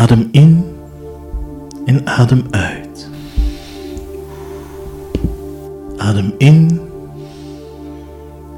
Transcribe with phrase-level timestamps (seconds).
[0.00, 0.64] Adem in
[1.84, 3.10] en adem uit.
[5.96, 6.80] Adem in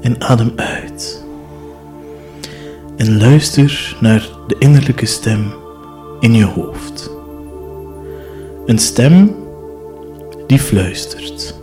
[0.01, 1.25] en adem uit.
[2.97, 5.53] En luister naar de innerlijke stem
[6.19, 7.09] in je hoofd.
[8.65, 9.35] Een stem
[10.47, 11.62] die fluistert.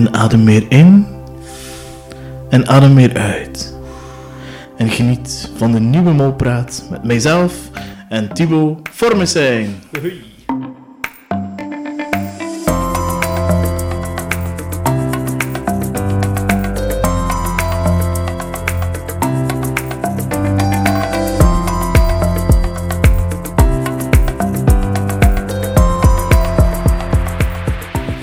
[0.00, 1.06] En adem meer in
[2.48, 3.74] en adem meer uit.
[4.76, 7.54] En geniet van de nieuwe molpraat met mijzelf
[8.08, 9.74] en Thibaut Formesijn.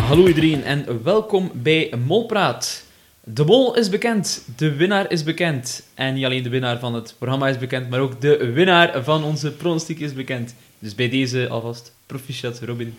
[0.08, 2.83] Hallo iedereen en welkom bij Molpraat.
[3.23, 5.83] De mol is bekend, de winnaar is bekend.
[5.95, 9.23] En niet alleen de winnaar van het programma is bekend, maar ook de winnaar van
[9.23, 10.55] onze pronostiek is bekend.
[10.80, 12.94] Dus bij deze alvast proficiat, Robin.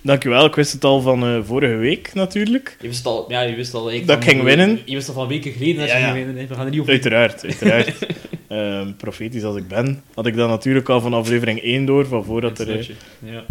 [0.00, 2.76] Dankjewel, ik wist het al van eh, vorige week natuurlijk.
[2.80, 4.80] Je wist al, ja, je wist al Dat ik ging winnen.
[4.84, 6.36] Je wist al van weken geleden dat Ja, je ging winnen.
[6.36, 6.46] hè.
[6.46, 6.92] We gaan er niet over.
[6.92, 7.92] Uiteraard, uiteraard.
[8.48, 12.24] Ehm, profetisch als ik ben, had ik dat natuurlijk al van aflevering 1 door, van
[12.24, 12.88] voordat er eh,
[13.24, 13.44] Ja.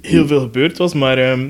[0.00, 0.94] heel veel gebeurd was.
[0.94, 1.48] Maar ehm,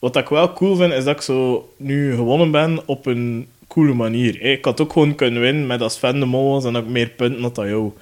[0.00, 3.94] wat ik wel cool vind, is dat ik zo nu gewonnen ben op een coole
[3.94, 4.40] manier.
[4.42, 7.08] Ik had ook gewoon kunnen winnen met als Sven de mol was en ik meer
[7.08, 7.92] punten had dan jou.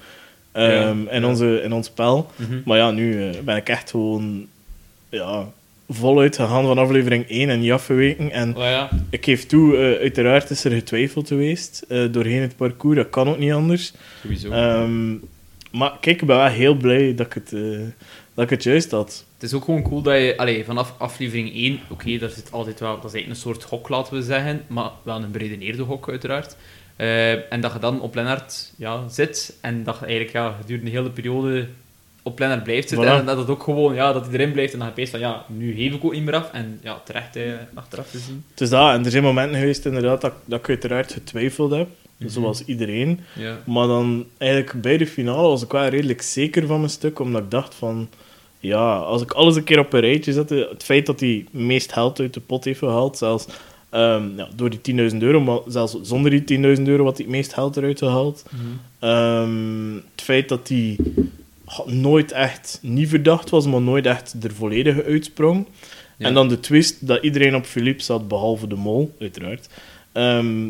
[0.51, 0.71] Ehm,
[1.03, 2.31] Ja, in, onze, in ons spel.
[2.35, 2.61] Mhm.
[2.65, 4.47] Maar ja, nu eh, ben ik echt gewoon
[5.09, 5.47] ja,
[5.89, 8.31] voluit gegaan van aflevering 1 en niet afgeweken.
[8.31, 12.55] En Oh ja, ik geef toe, eh, uiteraard is er getwijfeld geweest eh, doorheen het
[12.55, 12.95] parcours.
[12.95, 13.93] Dat kan ook niet anders.
[14.21, 14.49] sowieso.
[14.51, 15.11] Ehm,
[15.71, 17.49] maar kijk, ik ben wel heel blij dat ik het,
[18.33, 19.25] dat ik het juist had.
[19.39, 22.79] Het is ook gewoon cool dat je, allee, vanaf aflevering 1, oké, daar zit altijd
[22.79, 26.09] wel, dat is eigenlijk een soort hok, laten we zeggen, maar wel een beredeneerde hok,
[26.09, 26.55] uiteraard.
[26.95, 30.91] Eh, en dat je dan op Lennart ja, zit en dat je eigenlijk ja, gedurende
[30.91, 31.67] de hele periode
[32.23, 33.07] op Lennart blijft zitten.
[33.07, 33.19] Voilà.
[33.19, 35.45] En dat het ook gewoon, ja, dat hij erin blijft en dan je van, ja,
[35.47, 36.51] nu geef ik ook niet meer af.
[36.51, 37.43] En ja, terecht eh,
[37.73, 38.43] achteraf te zien.
[38.51, 41.87] Het is dat, en er zijn momenten geweest inderdaad dat, dat ik uiteraard getwijfeld heb,
[42.19, 42.29] Mhm.
[42.29, 43.19] zoals iedereen.
[43.35, 43.57] Ja.
[43.65, 47.43] Maar dan eigenlijk bij de finale was ik wel redelijk zeker van mijn stuk, omdat
[47.43, 48.09] ik dacht van...
[48.59, 51.93] Ja, als ik alles een keer op een rijtje zette, het feit dat hij meest
[51.93, 53.45] geld uit de pot heeft gehaald, zelfs
[53.89, 57.35] ehm, ja, door die 10.000 euro, maar zelfs zonder die 10.000 euro wat hij het
[57.35, 58.43] meest geld eruit gehaald.
[58.49, 58.63] Mhm.
[58.99, 60.97] Ehm, het feit dat hij
[61.85, 65.67] nooit echt niet verdacht was, maar nooit echt er volledig uitsprong.
[66.17, 66.25] Ja.
[66.25, 69.69] En dan de twist dat iedereen op Philippe zat, behalve de mol, uiteraard.
[70.11, 70.67] Ehm,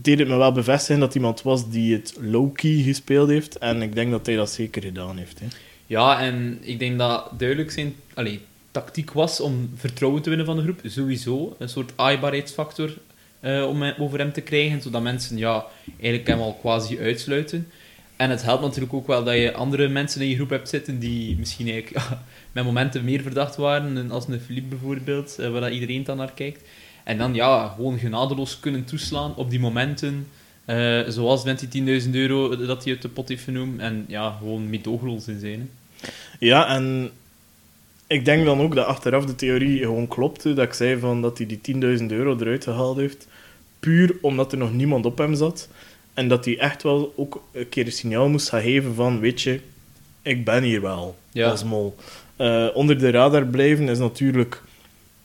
[0.00, 3.58] deed het me wel bevestigen dat iemand was die het low-key gespeeld heeft.
[3.58, 5.40] En ik denk dat hij dat zeker gedaan heeft.
[5.40, 5.46] Hè.
[5.92, 10.56] Ja, en ik denk dat duidelijk zijn allee, tactiek was om vertrouwen te winnen van
[10.56, 10.80] de groep.
[10.84, 11.56] Sowieso.
[11.58, 12.98] Een soort aaibaarheidsfactor
[13.40, 15.64] eh, om over hem te krijgen, zodat mensen ja,
[16.00, 17.68] eigenlijk hem al quasi uitsluiten.
[18.16, 20.98] En het helpt natuurlijk ook wel dat je andere mensen in je groep hebt zitten
[20.98, 22.06] die misschien eigenlijk
[22.52, 26.16] met momenten meer verdacht waren, en als een Philippe bijvoorbeeld, eh, waar dat iedereen dan
[26.16, 26.68] naar kijkt.
[27.04, 30.26] En dan ja, gewoon genadeloos kunnen toeslaan op die momenten,
[30.64, 33.80] eh, zoals met die 10.000 euro dat hij uit de pot heeft genoemd.
[33.80, 35.70] En ja, gewoon meedogenloos in zijn.
[36.44, 37.10] Ja, en
[38.06, 40.54] ik denk dan ook dat achteraf de theorie gewoon klopte.
[40.54, 41.60] Dat ik zei van dat hij die
[41.98, 43.26] 10.000 euro eruit gehaald heeft.
[43.80, 45.68] Puur omdat er nog niemand op hem zat.
[46.14, 49.20] En dat hij echt wel ook een keer een signaal moest gaan geven van...
[49.20, 49.60] Weet je,
[50.22, 51.50] ik ben hier wel Ja.
[51.50, 51.96] als mol.
[52.36, 54.62] Eh, onder de radar blijven is natuurlijk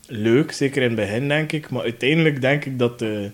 [0.06, 0.52] leuk.
[0.52, 1.70] Zeker in het begin, denk ik.
[1.70, 3.30] Maar uiteindelijk denk ik dat de,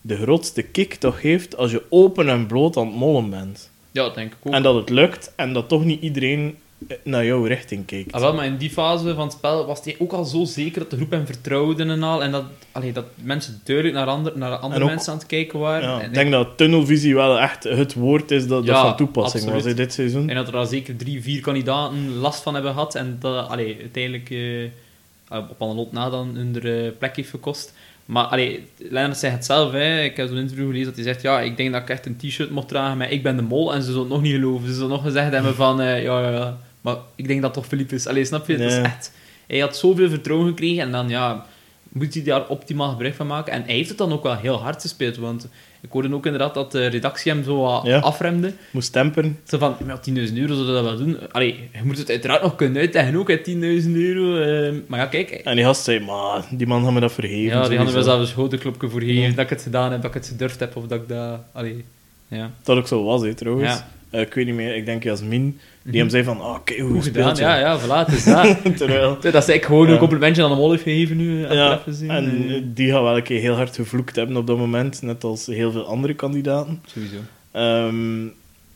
[0.00, 3.70] de grootste kick toch heeft als je open en bloot aan het mollen bent.
[3.90, 4.52] Ja, dat denk ik ook.
[4.52, 6.56] En dat het lukt en dat toch niet iedereen
[7.02, 8.12] naar jouw richting kijkt.
[8.12, 10.80] Ah, wel, maar in die fase van het spel was hij ook al zo zeker
[10.80, 12.22] dat de groep hem vertrouwde en al.
[12.22, 15.58] En dat, allee, dat mensen duidelijk naar, ander, naar andere ook- mensen aan het kijken
[15.58, 15.88] waren.
[15.88, 18.96] Ja, en ik denk dat tunnelvisie wel echt het woord is dat, dat Ja, van
[18.96, 19.62] toepassing absoluut.
[19.62, 20.28] was in dit seizoen.
[20.28, 22.94] En dat er daar zeker drie, vier kandidaten last van hebben gehad.
[22.94, 27.72] En dat allee, uiteindelijk eh, op een lot na dan hun eh, plek heeft gekost.
[28.04, 29.72] Maar allee, Lennart zegt het zelf.
[29.72, 30.02] Hè.
[30.02, 31.22] Ik heb zo'n interview gelezen dat hij zegt...
[31.22, 33.74] Ja, ik denk dat ik echt een t-shirt mocht dragen met Ik ben de mol.
[33.74, 34.68] En ze zullen het nog niet geloven.
[34.68, 35.80] Ze zullen nog gezegd hebben van...
[35.80, 36.58] eh, ja, ja, ja.
[36.84, 38.06] Maar ik denk dat toch Philippe is.
[38.06, 38.52] Allee, snap je?
[38.52, 39.12] Het is echt...
[39.46, 40.82] Hij had zoveel vertrouwen gekregen.
[40.82, 41.46] En dan, ja...
[41.88, 43.52] Moet hij daar optimaal gebruik van maken.
[43.52, 45.16] En hij heeft het dan ook wel heel hard gespeeld.
[45.16, 45.48] Want
[45.80, 47.98] ik hoorde ook inderdaad dat de redactie hem zo wat Ja.
[47.98, 48.52] afremde.
[48.70, 49.38] Moest temperen.
[49.44, 51.32] Zo van, met 10.000 euro zouden we dat wel doen.
[51.32, 54.36] Allee, je moet het uiteraard nog kunnen uitleggen, ook, hè, 10.000 euro.
[54.40, 55.30] eh, maar ja, kijk.
[55.30, 57.38] En die gast zei, maar die man had me dat vergeven.
[57.42, 59.28] Ja, die hadden we sowieso." zelf een schouderklopje voor gegeven, Ja.
[59.28, 61.40] dat ik het gedaan heb, dat ik het gedurfd heb, of dat ik dat...
[61.52, 61.84] Allee,
[62.28, 62.50] ja.
[62.62, 63.72] Dat ook zo was, hè, trouwens.
[63.72, 63.88] Ja.
[64.14, 65.42] Eh, ik weet niet meer, ik denk Jasmin,
[65.82, 65.96] die Mhm.
[65.98, 68.56] hem zei van, ah, kijk hoe gedaan, ja, ja, het is dat.
[68.78, 72.10] Terwijl, dat is eigenlijk gewoon een complimentje aan de Wolf gegeven nu, ja, achteraf gezien.
[72.10, 75.46] en die gaat wel een keer heel hard gevloekt hebben op dat moment, net als
[75.46, 76.82] heel veel andere kandidaten.
[76.86, 77.16] Sowieso.
[77.50, 78.24] Ehm,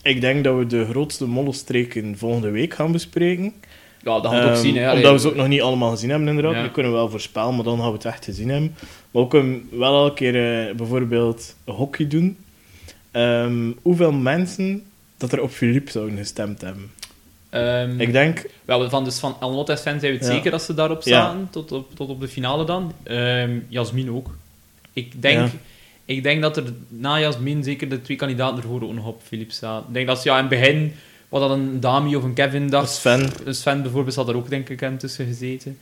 [0.02, 3.52] ik denk dat we de grootste mollenstreken volgende week gaan bespreken.
[4.02, 4.76] Ja, dat gaan we ook Ehm, zien.
[4.76, 4.92] Hè.
[4.92, 6.54] omdat we ze ook nog niet allemaal gezien hebben, inderdaad.
[6.54, 6.62] Ja.
[6.62, 8.74] We kunnen wel voorspellen, maar dan gaan we het echt gezien hebben.
[9.10, 12.36] Maar we kunnen wel elke keer eh, bijvoorbeeld hockey doen.
[13.10, 14.82] Ehm, hoeveel mensen
[15.18, 16.90] dat er op Philippe zouden gestemd hebben?
[17.50, 20.32] Ehm, Ik denk, Wel, van, dus van en Sven zijn we het Ja.
[20.32, 21.02] zeker dat ze daarop Ja.
[21.24, 22.92] staan, tot, op, tot op de finale dan.
[23.02, 24.36] Ehm Jasmin ook.
[24.92, 25.50] Ik denk, Ja.
[26.04, 29.52] ik denk dat er na Jasmin zeker de twee kandidaten ervoor ook nog op Philippe
[29.54, 29.84] staan.
[29.88, 30.94] Ik denk dat ze ja, in het begin,
[31.28, 33.30] wat dat een Dami of een Kevin dacht, Sven.
[33.48, 35.78] Sven bijvoorbeeld had er ook denk ik tussen gezeten.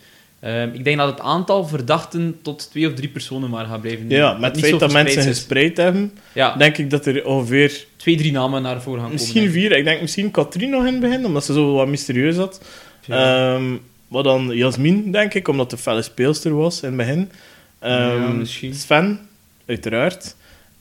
[0.46, 4.08] Ehm, ik denk dat het aantal verdachten tot twee of drie personen maar gaat blijven.
[4.10, 5.26] Ja, met het feit dat mensen is.
[5.26, 9.34] gespreid hebben, Ja, denk ik dat er ongeveer twee, drie namen naar voren gaan misschien
[9.46, 9.60] komen.
[9.60, 9.72] vier.
[9.76, 12.60] Ik denk misschien Katrien nog in het begin, omdat ze zo wat mysterieus had.
[13.04, 13.54] Ja.
[13.54, 13.64] Ehm,
[14.08, 17.30] wat dan Jasmin, denk ik, omdat de felle speelster was in het begin.
[17.78, 18.74] Ehm, Ja, misschien.
[18.74, 19.18] Sven,
[19.66, 20.34] uiteraard.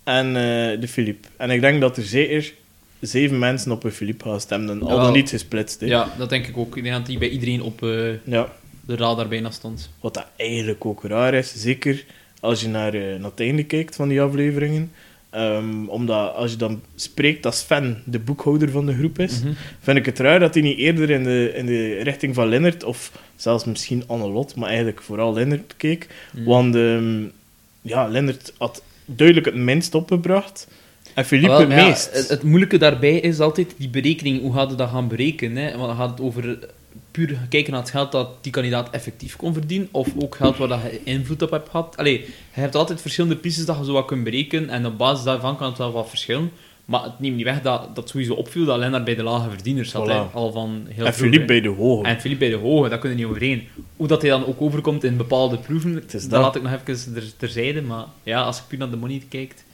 [0.04, 1.28] En eh, de Philippe.
[1.38, 2.54] En ik denk dat er zeker
[3.00, 4.82] zeven mensen op een Philippe gaan stemmen.
[4.82, 5.82] Al dan niet gesplitst.
[5.82, 6.78] ja, dat denk ik ook.
[6.78, 7.90] Ik denk dat die bij iedereen op eh,
[8.24, 8.48] Ja,
[8.86, 9.90] de radar bijna stond.
[10.00, 11.54] Wat dat eigenlijk ook raar is.
[11.56, 12.06] Zeker
[12.40, 14.92] als je naar, eh, naar het einde kijkt van die afleveringen.
[15.30, 19.52] Ehm, omdat als je dan spreekt dat Sven de boekhouder van de groep is, Mhm.
[19.80, 22.84] vind ik het raar dat hij niet eerder in de, in de richting van Lennart,
[22.84, 26.08] of zelfs misschien Annelot, maar eigenlijk vooral Lennart keek.
[26.32, 26.44] Mhm.
[26.46, 27.24] Want ehm,
[27.82, 30.68] ja, Lennart had duidelijk het minst opgebracht.
[31.14, 32.14] En Philippe Wel, het ja, meest.
[32.14, 34.42] het, het moeilijke daarbij is altijd die berekening.
[34.42, 35.64] Hoe gaat je dat gaan berekenen?
[35.64, 35.78] Hè?
[35.78, 36.60] Want dan gaat het over
[37.12, 40.68] puur kijken naar het geld dat die kandidaat effectief kon verdienen, of ook geld waar
[40.68, 41.98] dat je invloed op hebt gehad.
[41.98, 45.24] Allee, je hebt altijd verschillende pistes dat je zo wat kunt berekenen, en op basis
[45.24, 46.52] daarvan kan het wel wat verschillen.
[46.86, 49.90] Maar het neemt niet weg dat dat sowieso opviel dat Lennart bij de lage verdieners
[49.90, 50.34] zat, Voilà.
[50.34, 52.08] al van heel en Philippe bij de hoge.
[52.08, 53.68] En Philippe bij de hoge, dat kunnen we niet overeen.
[53.96, 56.32] Hoe dat hij dan ook overkomt in bepaalde proeven, dat dat.
[56.32, 57.82] laat ik nog even ter, terzijde.
[57.82, 59.65] Maar ja, als je puur naar de money kijkt,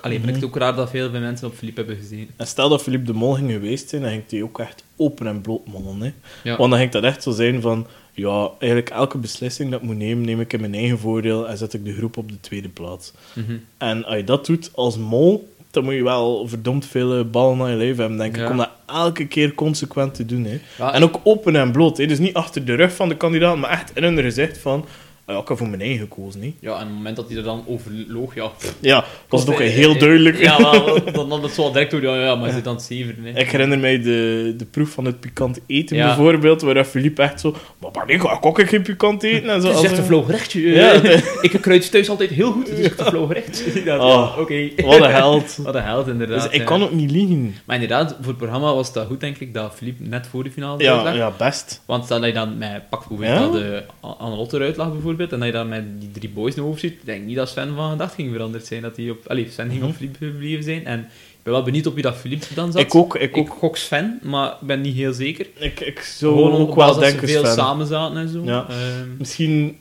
[0.00, 2.30] allee, vind ik het ook raar dat veel mensen op Philippe hebben gezien.
[2.36, 5.26] En stel dat Philippe de Mol ging geweest zijn, dan ging hij ook echt open
[5.26, 6.00] en bloot mollen.
[6.00, 6.12] Hè.
[6.50, 6.56] Ja.
[6.56, 7.86] Want dan ging dat echt zo zijn van...
[8.14, 11.58] Ja, eigenlijk elke beslissing dat ik moet nemen, neem ik in mijn eigen voordeel en
[11.58, 13.12] zet ik de groep op de tweede plaats.
[13.32, 13.56] Mhm.
[13.78, 17.56] En als je dat doet als mol, dan moet je wel verdomd veel eh, ballen
[17.56, 18.40] naar je leven hebben, denk ik.
[18.40, 18.50] Ja.
[18.50, 20.44] Om dat elke keer consequent te doen.
[20.44, 20.60] Hè.
[20.78, 21.98] Ja, En ook open en bloot.
[21.98, 22.06] Hè.
[22.06, 24.84] Dus niet achter de rug van de kandidaat, maar echt in hun gezicht van...
[25.32, 26.40] "Ah ja, ik heb voor mijn eigen gekozen.
[26.42, 26.54] Hè.
[26.60, 28.50] Ja, en op het moment dat hij er dan overloog, ja...
[28.80, 30.38] Ja, was het ook heel eh, duidelijk.
[30.38, 32.82] Ja, wel, dan had het zo direct door, ja, ja, maar hij zit aan het
[32.82, 33.24] zeveren.
[33.24, 33.40] Hè.
[33.40, 36.06] Ik herinner mij de, de proef van het pikant eten Ja.
[36.06, 37.54] bijvoorbeeld, waar Philippe echt zo...
[37.78, 39.50] Maar ga ik ook geen pikant eten?
[39.50, 40.60] En zo, Het is echt een- een flauw gerechtje.
[40.72, 41.02] Ja, eh.
[41.02, 43.64] het- ik kruid thuis altijd heel goed, dus ik een flauw gerecht.
[43.84, 44.68] Ja, Oh, oké.
[44.76, 45.56] Wat een held.
[45.64, 46.42] Wat een held, inderdaad.
[46.42, 47.54] Dus ik kan ook niet liegen.
[47.64, 50.50] Maar inderdaad, voor het programma was dat goed, denk ik, dat Philippe net voor de
[50.50, 51.82] finale Ja, ja, best.
[51.86, 55.46] Want stel dat je dan met, pak dat de Annelotte eruit lag bijvoorbeeld, en dat
[55.46, 57.90] je dan met die drie boys naar over zit, denk ik niet dat Sven van
[57.90, 58.82] gedacht ging veranderd zijn.
[58.82, 59.88] Dat hij op, allee, Sven ging Mhm.
[59.88, 60.86] op Philippe gebleven zijn.
[60.86, 62.80] En ik ben wel benieuwd op wie dat Philippe dan zat.
[62.80, 63.14] Ik ook.
[63.16, 63.48] Ik, Ik ook.
[63.50, 65.46] gok Sven, maar ik ben niet heel zeker.
[65.58, 67.54] ik, ik zou Gewoon ook wel basis dat denken ze veel Sven.
[67.54, 68.42] samen zaten en zo.
[68.44, 68.66] Ja.
[68.68, 69.76] Ehm, Misschien...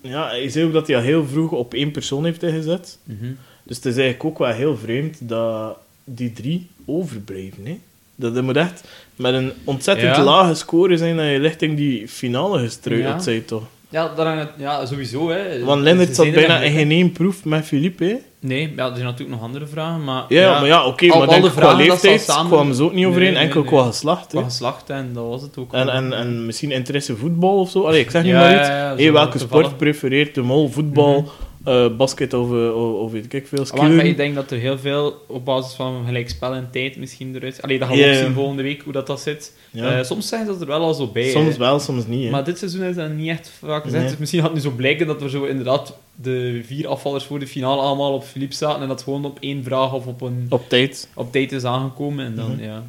[0.00, 2.98] Ja, hij zei ook dat hij al heel vroeg op één persoon heeft ingezet.
[3.04, 3.24] mhm.
[3.62, 7.66] Dus het is eigenlijk ook wel heel vreemd dat die drie overblijven.
[7.66, 7.78] Hè?
[8.16, 8.84] Dat, dat moet echt
[9.16, 10.22] met een ontzettend Ja.
[10.22, 13.20] lage score zijn dat je richting die finale gestruikeld Ja.
[13.20, 13.62] zei, toch?
[13.94, 15.28] Ja, daar hangt ja, sowieso.
[15.30, 15.64] Hè.
[15.64, 18.14] Want Lennart zat bijna in niet, geen één proef met Philippe, hè?
[18.40, 20.24] Nee, ja, er zijn natuurlijk nog andere vragen, maar...
[20.28, 23.24] Ja, maar ja, oké, maar denk, de qua leeftijd samen- kwamen ze ook niet overeen,
[23.26, 23.70] Nee, nee, enkel nee.
[23.70, 24.26] qua geslacht.
[24.26, 25.72] Qua geslacht en dat was het ook.
[25.72, 27.82] En, en, en misschien interesse voetbal of zo.
[27.86, 28.68] Allee, ik zeg niet Ja, maar ja, iets.
[28.68, 30.68] ja, Hey, welke sport prefereert de mol?
[30.68, 31.28] Voetbal, Mhm.
[31.64, 34.78] Eh, basket of, eh, of, weet ik veel, Maar, maar ik denk dat er heel
[34.78, 37.62] veel op basis van gelijk spel en tijd misschien eruit...
[37.62, 38.18] Allee, dat gaan we ook ja.
[38.18, 39.52] zien volgende week, hoe dat, dat zit.
[39.70, 39.98] Ja.
[39.98, 41.30] Eh, soms zijn ze er wel al zo bij.
[41.30, 41.58] soms hè.
[41.58, 42.24] wel, soms niet.
[42.24, 42.30] Hè.
[42.30, 44.02] Maar dit seizoen is dat niet echt vaak gezegd.
[44.02, 44.10] Nee.
[44.10, 47.38] Dus misschien gaat het nu zo blijken dat er zo inderdaad de vier afvallers voor
[47.38, 50.46] de finale allemaal op Philippe zaten en dat gewoon op één vraag of op, een,
[50.48, 51.08] Op tijd.
[51.14, 52.24] op tijd is aangekomen.
[52.24, 52.62] En dan, Mhm.
[52.62, 52.82] ja...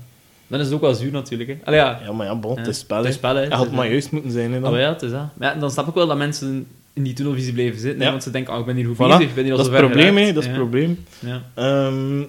[0.48, 1.50] Dan is het ook wel zuur natuurlijk.
[1.50, 1.58] Hè.
[1.64, 2.00] Allee, ja.
[2.04, 2.98] Ja, maar ja, bon, het is spel.
[2.98, 3.48] Het is spel, hè.
[3.48, 4.54] Had Het is, maar juist moeten zijn.
[4.54, 4.78] Hè, dan.
[4.78, 5.28] ja, het is dat.
[5.38, 8.00] Maar ja, dan snap ik wel dat mensen in die tunnelvisie blijven zitten.
[8.00, 8.12] hè, Ja.
[8.12, 9.00] want ze denken, oh, ik ben hier goed Voilà.
[9.18, 9.22] bezig.
[9.30, 10.26] Ik ben hier al dat is zo het probleem, hè.
[10.34, 10.62] Dat is het ja.
[10.62, 11.06] probleem.
[11.20, 11.44] Ja.
[11.54, 12.24] Ehm,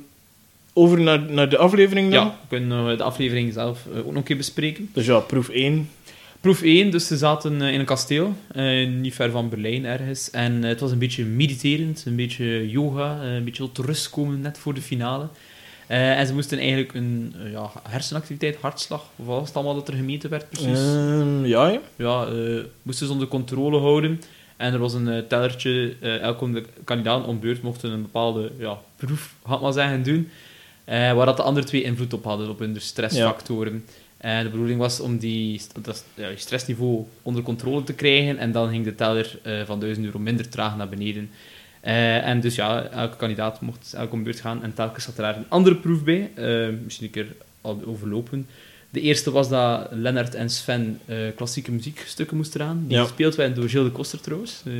[0.72, 2.24] over naar, naar de aflevering dan.
[2.24, 4.88] ja, we kunnen eh, de aflevering zelf eh, ook nog een keer bespreken.
[4.92, 5.88] Dus ja, proef 1.
[6.40, 8.34] Proef 1, dus ze zaten eh, in een kasteel,
[9.00, 10.30] niet ver van Berlijn ergens.
[10.30, 14.58] En het was een beetje mediterend, een beetje yoga, een beetje tot rust komen net
[14.58, 15.28] voor de finale.
[15.86, 19.94] En ze moesten eigenlijk een ja, hersenactiviteit, hartslag, of wat was het allemaal dat er
[19.94, 20.78] gemeten werd precies?
[20.78, 24.20] Ehm, ja, ja, eh, moesten ze onder controle houden.
[24.56, 28.50] En er was een eh, tellertje, eh elke de kandidaat om beurt mochten een bepaalde
[28.58, 30.28] ja, proef, had maar zeggen, doen.
[30.84, 33.84] eh, waar dat de andere twee invloed op hadden, op hun stressfactoren.
[34.16, 38.52] En de bedoeling was om die, dat, ja, je stressniveau onder controle te krijgen en
[38.52, 41.30] dan ging de teller eh, van 1000 euro minder traag naar beneden.
[41.80, 45.36] En dus ja, elke kandidaat mocht elke om beurt gaan en telkens zat er daar
[45.36, 46.30] een andere proef bij.
[46.84, 47.26] Misschien een keer
[47.62, 48.46] overlopen.
[48.90, 52.84] De eerste was dat Lennart en Sven eh, klassieke muziekstukken moesten aan.
[52.88, 53.02] Die Ja.
[53.02, 54.62] gespeeld werden door Gilles de Koster trouwens.
[54.66, 54.72] Eh,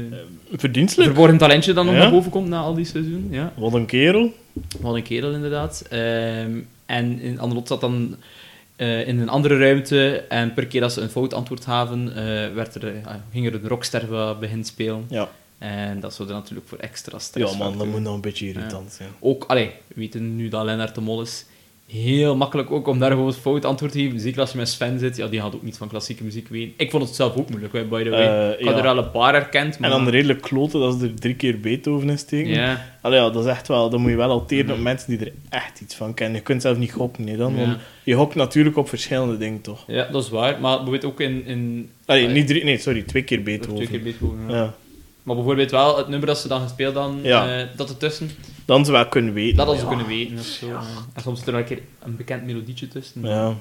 [0.52, 1.08] Verdienstelijk.
[1.10, 2.00] verborgen talentje dat nog Ja.
[2.00, 3.28] naar boven komt na al die seizoen.
[3.30, 3.52] Ja.
[3.56, 4.32] Wat een kerel.
[4.80, 5.84] Wat een kerel, inderdaad.
[5.90, 8.16] Ehm, en in zat dan
[8.76, 10.24] in een andere ruimte.
[10.28, 12.14] En per keer dat ze een fout antwoord gaven,
[12.54, 12.92] werd er,
[13.32, 15.04] ging er een rockster wat beginnen spelen.
[15.08, 15.28] Ja.
[15.58, 17.52] En dat zorgde natuurlijk voor extra stress.
[17.52, 19.08] Ja, man, dat moet nog een beetje irritant zijn.
[19.20, 21.44] Ook, allee, we weten nu dat Lennart de Mol is.
[21.86, 24.20] Heel makkelijk ook om daar gewoon fout antwoord te geven.
[24.20, 25.16] Zeker als je met Sven zit.
[25.16, 26.74] Ja, die had ook niet van klassieke muziek weten.
[26.76, 28.26] Ik vond het zelf ook moeilijk, by the way.
[28.26, 28.76] Eh, ik had ja.
[28.76, 29.78] er wel een paar herkend.
[29.78, 32.50] Maar En dan redelijk kloten dat ze er drie keer Beethoven in steken.
[32.52, 33.90] Ja, Allee, ja, dat is echt wel...
[33.90, 34.82] Dan moet je wel alteren op Mhm.
[34.82, 36.36] mensen die er echt iets van kennen.
[36.36, 37.76] Je kunt zelf niet gokken, nee, dan.
[38.04, 39.84] Je hokt natuurlijk op verschillende dingen, toch?
[39.86, 40.60] ja, dat is waar.
[40.60, 41.44] Maar bijvoorbeeld ook in...
[41.46, 42.36] in Allee, Allee.
[42.36, 42.64] niet drie...
[42.64, 43.74] Nee, sorry, twee keer Beethoven.
[43.74, 44.54] twee keer Beethoven, ja.
[44.56, 44.74] Ja.
[45.22, 47.58] Maar bijvoorbeeld wel het nummer dat ze dan gespeeld dan, Ja.
[47.58, 48.30] eh, dat ertussen,
[48.66, 49.56] Dan ze wel kunnen weten.
[49.56, 50.38] dat hadden ze kunnen weten.
[50.38, 50.66] Of zo.
[51.14, 53.22] En soms zit er nog een keer een bekend melodietje tussen.
[53.22, 53.54] Ja.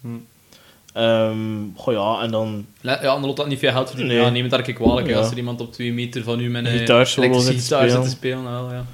[0.00, 0.08] Hm.
[0.92, 1.36] Ehm,
[1.76, 2.66] goh, ja, en dan...
[2.80, 4.14] Ja, dan loopt dat niet veel geld verdienen.
[4.16, 4.24] Nee.
[4.24, 5.18] Ja, neem het daar kwalijk Ja.
[5.18, 8.02] als er iemand op twee meter van u met een gitaar zit spelen.
[8.02, 8.42] te spelen.
[8.42, 8.84] Nou, ja.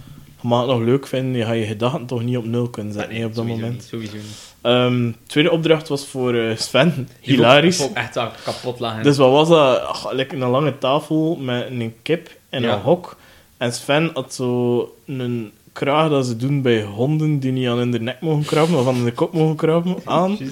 [0.40, 2.92] Je mag het nog leuk vinden, je gaat je gedachten toch niet op nul kunnen
[2.92, 3.80] zetten Nee, hè, op dat sowieso moment.
[3.80, 4.54] Niet, sowieso niet.
[4.60, 6.94] Ehm, tweede opdracht was voor eh, Sven.
[6.94, 7.76] Die Hilarisch.
[7.76, 9.02] vond echt wel kapot lachen.
[9.02, 9.80] Dus wat was dat?
[9.80, 12.74] Ach, like een lange tafel met een kip en Ja.
[12.74, 13.16] een hok.
[13.58, 18.04] En Sven had zo een kraag dat ze doen bij honden die niet aan hun
[18.04, 20.38] nek mogen krabben, of aan de kop mogen krabben, aan.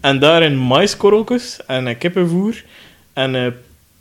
[0.00, 2.64] En daarin maiskorreltjes en eh, kippenvoer.
[3.12, 3.46] En eh,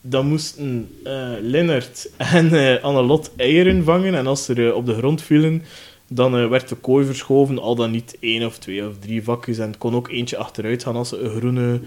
[0.01, 4.15] dan moesten eh Lennart en eh Annelot eieren vangen.
[4.15, 5.63] En als ze eh, op de grond vielen,
[6.07, 7.59] dan eh, werd de kooi verschoven.
[7.59, 9.57] Al dan niet één of twee of drie vakjes.
[9.57, 11.79] En het kon ook eentje achteruit gaan als ze een groene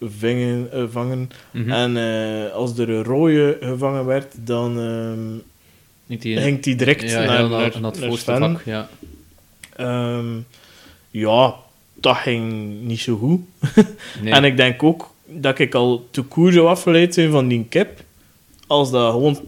[0.00, 1.30] vingen, eh, vangen.
[1.50, 1.70] Mhm.
[1.70, 5.38] En eh, als er een rode gevangen werd, dan ehm,
[6.20, 8.62] die, ging die direct ja, naar, naar, naar, naar het voorste vak.
[8.64, 8.88] Ja.
[9.76, 10.26] Ehm,
[11.10, 11.54] ja,
[11.94, 12.52] dat ging
[12.82, 13.40] niet zo goed.
[14.22, 14.32] Nee.
[14.32, 18.00] En ik denk ook dat ik al te koer zou afgeleid zijn van die kip.
[18.66, 19.40] Als dat gewoon...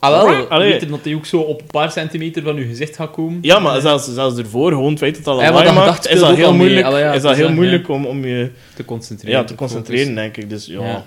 [0.00, 0.72] Ah, wel, Allee.
[0.72, 3.38] weten dat hij ook zo op een paar centimeter van uw gezicht gaat komen.
[3.42, 6.86] Ja, maar zelfs, zelfs ervoor, gewoon het feit dat al maakt, is dat heel moeilijk,
[6.86, 9.40] Allee, ja, is dat heel ja, moeilijk om, om je te concentreren.
[9.40, 10.50] ja, te concentreren, denk ik.
[10.50, 11.06] Dus ja,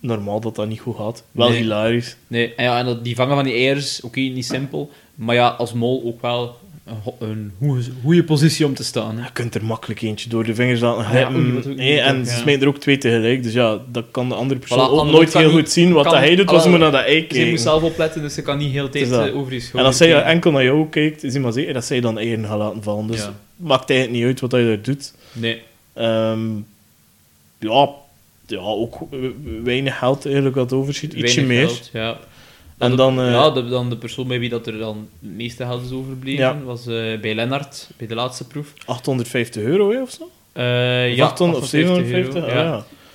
[0.00, 1.24] normaal dat dat niet goed gaat.
[1.32, 1.58] Wel Nee.
[1.58, 2.16] hilarisch.
[2.26, 4.90] Nee, en, ja, en dat, die vangen van die eiers, oké, niet simpel.
[5.14, 6.56] Maar ja, als mol ook wel
[7.18, 7.52] een,
[8.02, 9.16] goede, positie om te staan.
[9.18, 9.24] Hè.
[9.24, 11.28] Je kunt er makkelijk eentje door de vingers laten ja,
[11.74, 12.38] Nee, en ze ja.
[12.38, 13.42] smijten er ook twee tegelijk.
[13.42, 15.92] Dus ja, dat kan de andere persoon Voilà, ook andere nooit heel niet- goed zien
[15.92, 17.58] wat kan- dat hij doet, wel, moeten naar dat ei Ze moet kijken.
[17.58, 19.26] zelf opletten, dus ze kan niet heel tijd dat.
[19.28, 20.26] eh, over je En als zij kijken.
[20.26, 23.06] enkel naar jou kijkt, is hij maar zeker dat zij dan eieren gaat laten vallen.
[23.06, 23.34] Dus Ja.
[23.56, 25.12] maakt eigenlijk niet uit wat hij daar doet.
[25.32, 25.62] Nee.
[25.92, 26.48] Ehm,
[27.58, 27.88] ja,
[28.50, 28.96] ja, ook
[29.62, 31.12] weinig geld eigenlijk wat overschiet.
[31.12, 31.66] Ietsje meer.
[31.68, 32.18] geld, ja.
[32.78, 35.30] En de- dan, eh, ja, de, dan de persoon bij wie dat er dan het
[35.36, 36.58] meeste geld is overbleven, Ja.
[36.62, 38.72] was eh, bij Lennart, bij de laatste proef.
[38.86, 40.30] 850 euro hè, of zo?
[40.52, 42.42] Eh, ja, 800 of 750?
[42.44, 42.62] Ah, ja.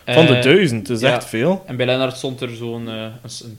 [0.05, 0.13] ja.
[0.13, 1.63] Van de duizend, dat is echt veel.
[1.65, 3.11] En bij Lennart stond er zo'n een,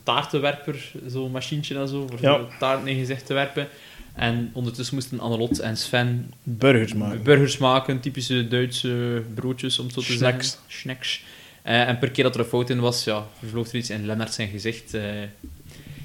[0.02, 3.68] taartenwerper, zo'n machientje en zo, voor taarten in gezicht te werpen.
[4.14, 7.22] En ondertussen moesten Annelot en Sven Burgers maken.
[7.22, 10.46] burgers maken, typische Duitse broodjes, om zo te Snacks.
[10.50, 10.60] zeggen.
[10.80, 11.22] Snacks.
[11.64, 14.06] Eh, en per keer dat er een fout in was, ja, vloog er iets in
[14.06, 14.94] Lennart zijn gezicht.
[14.94, 15.02] eh.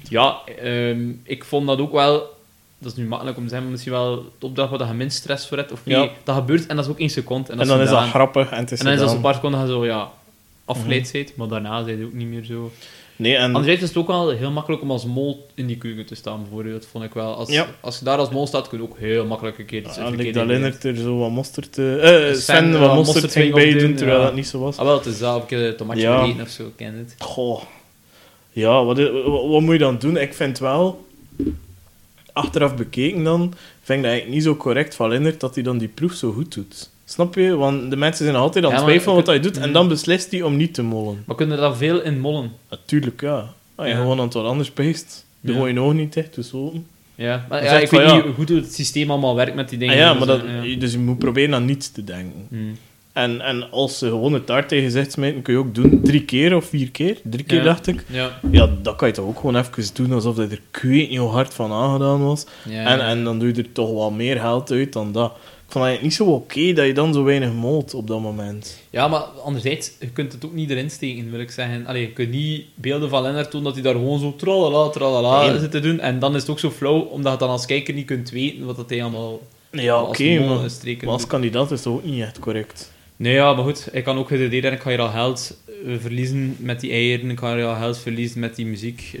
[0.08, 2.38] ja, ehm, ik vond dat ook wel...
[2.78, 5.16] Dat is nu makkelijk om te zeggen, maar misschien wel de opdracht waar je minst
[5.18, 5.72] stress voor hebt.
[5.72, 5.98] Of Ja.
[5.98, 7.52] nee, dat gebeurt en dat is ook één seconde.
[7.52, 9.32] En, En dan is dat grappig en het is En dan is dat zo'n gedaan.
[9.32, 10.10] paar seconden dat je zo, ja,
[10.64, 12.72] afgeleid bent, maar daarna zijn je ook niet meer zo...
[13.20, 16.06] Nee, en Anderzijds is het ook wel heel makkelijk om als mol in die keuken
[16.06, 16.86] te staan, bijvoorbeeld.
[16.86, 17.34] Vond ik wel.
[17.34, 17.66] Als, Ja.
[17.80, 20.08] als je daar als mol staat, kun je ook heel makkelijk een keer iets ja,
[20.08, 20.46] verkeerd dat.
[20.46, 21.78] Lennart er zo wat mosterd...
[21.78, 24.24] eh eh, Sven, ja, wat mosterd ging bij doen, terwijl ja.
[24.24, 24.76] dat niet zo was.
[24.76, 26.18] Ah, wel, het is zelf een keer tomatje Ja.
[26.18, 27.14] vergeten of zo, ik ken het.
[27.18, 27.62] Goh.
[28.52, 30.16] Ja, wat, wat, wat moet je dan doen?
[30.16, 31.06] Ik vind wel,
[32.32, 33.40] achteraf bekeken dan,
[33.82, 36.32] vind ik dat eigenlijk niet zo correct van Lennart dat hij dan die proef zo
[36.32, 36.90] goed doet.
[37.10, 37.56] Snap je?
[37.56, 39.72] Want de mensen zijn altijd aan het Ja, twijfelen wat hij doet en Mm.
[39.72, 41.22] dan beslist hij om niet te mollen.
[41.26, 42.52] Maar kunnen er dan veel in mollen?
[42.70, 43.46] Natuurlijk, ja.
[43.74, 44.00] Als je Ja.
[44.00, 45.58] gewoon aan het wat anders peest, doe Ja.
[45.60, 46.86] gewoon je ogen niet dicht, dus open.
[47.14, 49.78] Ja, maar Dan ja, ik van, weet niet hoe het systeem allemaal werkt met die
[49.78, 49.96] Ah dingen.
[50.04, 52.46] ja, dus, maar dat, eh, dus je moet proberen aan niets te denken.
[52.48, 52.76] Hmm.
[53.12, 56.24] En, en als ze gewoon het taart tegen gezicht smijten, kun je ook doen drie
[56.24, 57.18] keer of vier keer.
[57.22, 57.64] Drie keer, Ja.
[57.64, 58.04] dacht ik.
[58.06, 58.38] Ja.
[58.50, 61.18] Ja, dat kan je toch ook gewoon even doen alsof dat er ik weet niet
[61.18, 62.46] hoe hard van aangedaan was.
[62.68, 62.84] Ja.
[62.84, 65.32] En, en dan doe je er toch wel meer geld uit dan dat.
[65.70, 68.80] Ik vond het niet zo oké dat je dan zo weinig molt op dat moment.
[68.90, 71.86] ja, maar anderzijds, je kunt het ook niet erin steken, wil ik zeggen.
[71.86, 75.46] Allee, je kunt niet beelden van Lennart doen dat hij daar gewoon zo tralala, tralala
[75.46, 75.58] Nee.
[75.58, 76.00] zit te doen.
[76.00, 78.64] En dan is het ook zo flauw, omdat je dan als kijker niet kunt weten
[78.66, 82.22] wat dat hij allemaal Ja, oké, mol maar, maar als kandidaat is dat ook niet
[82.22, 82.92] echt correct.
[83.16, 83.88] Nee, ja, maar goed.
[83.92, 86.90] Ik kan ook het idee dat ik ga hier al geld eh, verliezen met die
[86.90, 87.30] eieren.
[87.30, 89.10] Ik ga hier al geld verliezen met die muziek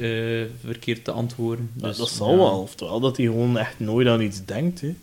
[0.64, 1.70] verkeerd te antwoorden.
[1.76, 2.36] Ja, Dus, dat zal ja.
[2.36, 2.60] wel.
[2.60, 4.80] Oftewel dat hij gewoon echt nooit aan iets denkt.
[4.80, 4.94] Hè.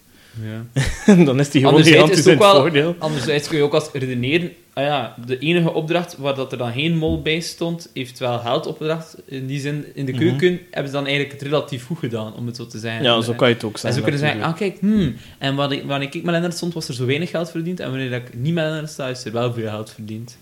[0.43, 1.15] Ja.
[1.25, 2.95] dan is hij gewoon Anderzijds gigantisch is in het het ook wel- voordeel.
[2.99, 4.51] Anderzijds kun je ook als redeneren...
[4.73, 8.39] Ah ja, de enige opdracht waar dat er dan geen mol bij stond, heeft wel
[8.39, 9.15] geld opgebracht.
[9.25, 10.21] In die zin, in de Mhm.
[10.21, 13.03] keuken hebben ze dan eigenlijk het relatief goed gedaan, om het zo te zeggen.
[13.03, 13.99] Ja, En- zo kan je het ook En zeggen.
[13.99, 16.93] zo kunnen zeggen, ah kijk, hmm, en wanneer, wanneer ik met Lennart stond, was er
[16.93, 17.79] zo weinig geld verdiend.
[17.79, 20.37] En wanneer ik niet met Lennart sta, is er wel veel geld verdiend.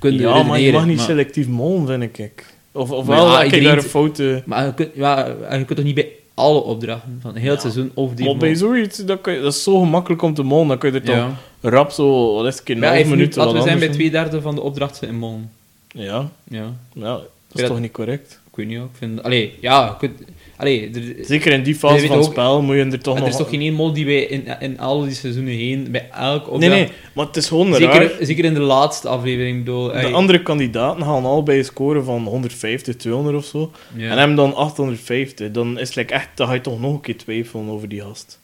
[0.00, 2.44] Kun je ja, maar je mag niet maar- selectief mollen, vind ik.
[2.72, 4.42] Of, of Maar wel, ja, iedereen daar een foute...
[4.46, 7.70] Maar je kunt, ja, je kunt toch niet bij alle opdrachten van heel het Ja.
[7.70, 10.42] seizoen of die Maar bij zoiets, dat, kan je- dat is zo gemakkelijk om te
[10.42, 10.68] mollen.
[10.68, 11.36] Dan kun je er toch Ja.
[11.60, 14.54] rap zo, wat is het, een half minuut laten we zijn bij twee derde van
[14.54, 15.30] de opdrachten in mol.
[15.30, 15.48] doen.
[16.04, 17.12] Ja, Ja, ja,
[17.48, 18.40] dat is toch niet correct?
[18.50, 18.86] ik weet niet, hoor.
[18.86, 19.22] ik vind...
[19.22, 19.98] Allee, ja.
[20.56, 23.28] Allee, er, Zeker in die fase van het spel moet je er toch er nog...
[23.28, 26.58] is toch geen één mol die wij in, in al die seizoenen heen, bij opdracht...
[26.58, 27.92] Nee, nee, maar het is gewoon raar.
[27.94, 29.86] Zeker, zeker in de laatste aflevering, bedoel...
[29.86, 33.70] De ey, andere kandidaten gaan allebei een score van 150, 200 of zo.
[33.96, 34.10] ja.
[34.10, 35.50] En hem dan 850.
[35.50, 38.00] Dan is het like echt, dan ga je toch nog een keer twijfelen over die
[38.00, 38.40] gast.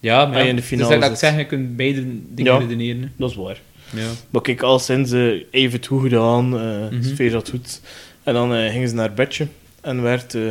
[0.00, 2.04] Ja, maar ja, in de dus finale dat, dat ik zeg, je kunt beide
[2.34, 2.58] dingen Ja.
[2.58, 3.02] redeneren.
[3.02, 3.08] hè.
[3.16, 3.60] Dat is waar.
[3.94, 4.06] Ja.
[4.30, 7.02] Maar kijk, al sinds ze even het goed gedaan, eh Mhm.
[7.02, 7.80] sfeer goed.
[8.22, 9.46] En dan eh, gingen ze naar bedje
[9.80, 10.42] en werd uh,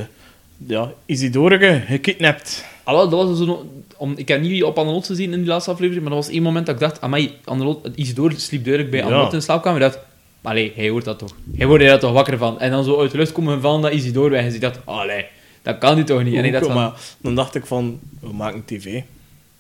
[0.58, 2.66] ja, Isidore gekidnapt.
[2.86, 3.66] Dat was dus zo,
[3.98, 6.44] om, ik heb niet op Annelot gezien in die laatste aflevering, maar dat was één
[6.44, 9.06] moment dat ik dacht, amai, Annelot, Isidore sliep duidelijk bij Ja.
[9.06, 9.82] Annelot in de slaapkamer.
[9.82, 10.06] Ik dacht,
[10.42, 11.36] allee, hij hoort dat toch.
[11.58, 12.60] Hij wordt er toch wakker van.
[12.60, 14.54] En dan zo uit de lucht komen vallen dat Isidore weg is.
[14.54, 15.26] Ik dacht, allee,
[15.62, 16.36] dat kan niet toch niet.
[16.36, 19.02] En ik dacht van, maar dan dacht ik van, we maken tv.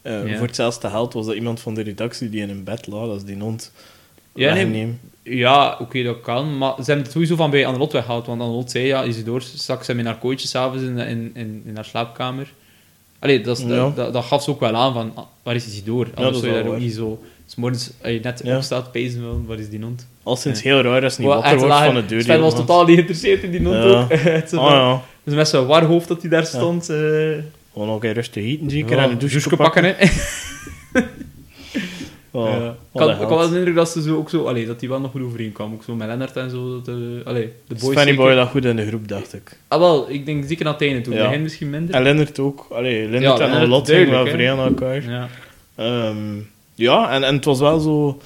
[0.01, 0.37] Eh, Ja.
[0.37, 3.15] Voor hetzelfde geld was dat iemand van de redactie die in een bed lag, dat
[3.15, 3.71] is die hond.
[4.37, 6.57] Ja, nee, ja, oké, dat kan.
[6.57, 8.25] Maar ze hebben het sowieso van bij Annelot weggehaald.
[8.25, 11.75] Want Annelot zei, ja, Isidore stak ze met haar kooitje s'avonds in, in, in, in
[11.75, 12.53] haar slaapkamer.
[13.19, 13.69] Allee, dat, is- Ja.
[13.69, 16.09] dat, dat, dat gaf ze ook wel aan van, ah, waar is Isidore?
[16.15, 16.79] Anders zou je daar ook waar.
[16.79, 17.21] niet zo...
[17.45, 18.55] S morgens, als je net Ja.
[18.55, 20.07] opstaat, pezen wel, waar is die hond?
[20.23, 22.21] Al sinds heel raar als niet wakker echt wordt van de deur.
[22.21, 24.07] Sven was totaal niet geïnteresseerd in die hond Ja.
[24.53, 24.59] ook.
[24.61, 24.97] Oh.
[25.23, 26.89] Dus met zo'n war hoofd dat hij daar stond.
[26.89, 26.97] eh
[27.73, 28.97] Gewoon nog een rustig eten, zeker.
[28.97, 29.93] en een douche douche pakken, hè.
[32.37, 32.75] Oh, Ja.
[32.91, 34.45] wat Ik had, ik had wel de indruk dat ze zo ook zo...
[34.45, 35.73] Allee, dat die wel nog goed overeenkwam.
[35.73, 36.81] Ook zo met Lennart en zo.
[36.81, 36.95] Dat, eh,
[37.25, 38.15] allee, de boys Fanny zeker.
[38.15, 39.57] Boy lag goed in de groep, dacht ik.
[39.67, 40.09] Ah, wel.
[40.09, 41.13] Ik denk zeker aan het einde toe.
[41.13, 41.23] Ja.
[41.25, 41.95] Begin misschien minder.
[41.95, 42.67] En Lennart ook.
[42.71, 45.03] Allee, Lennart Ja, en Lennart, Lot gingen wel vrij aan elkaar.
[45.09, 45.27] Ja.
[45.75, 46.17] Ehm,
[46.75, 48.17] ja, en, en het was wel zo...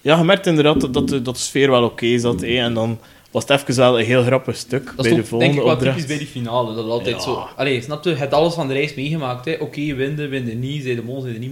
[0.00, 2.40] Ja, je merkte inderdaad dat, dat, de, dat de sfeer wel oké zat.
[2.40, 2.46] hè.
[2.56, 2.98] En dan
[3.30, 5.62] was het even wel een heel grappig stuk Dat bij de toch, denk volgende ik,
[5.62, 5.94] wel opdracht.
[5.96, 6.74] typisch bij die finale.
[6.74, 7.20] Dat altijd Ja.
[7.22, 7.46] zo...
[7.56, 8.10] Allee, snap je?
[8.10, 9.56] Je hebt alles van de reis meegemaakt, hè.
[9.60, 10.82] Oké, winden, winden niet.
[10.82, 11.50] Zij de mol, zij de niet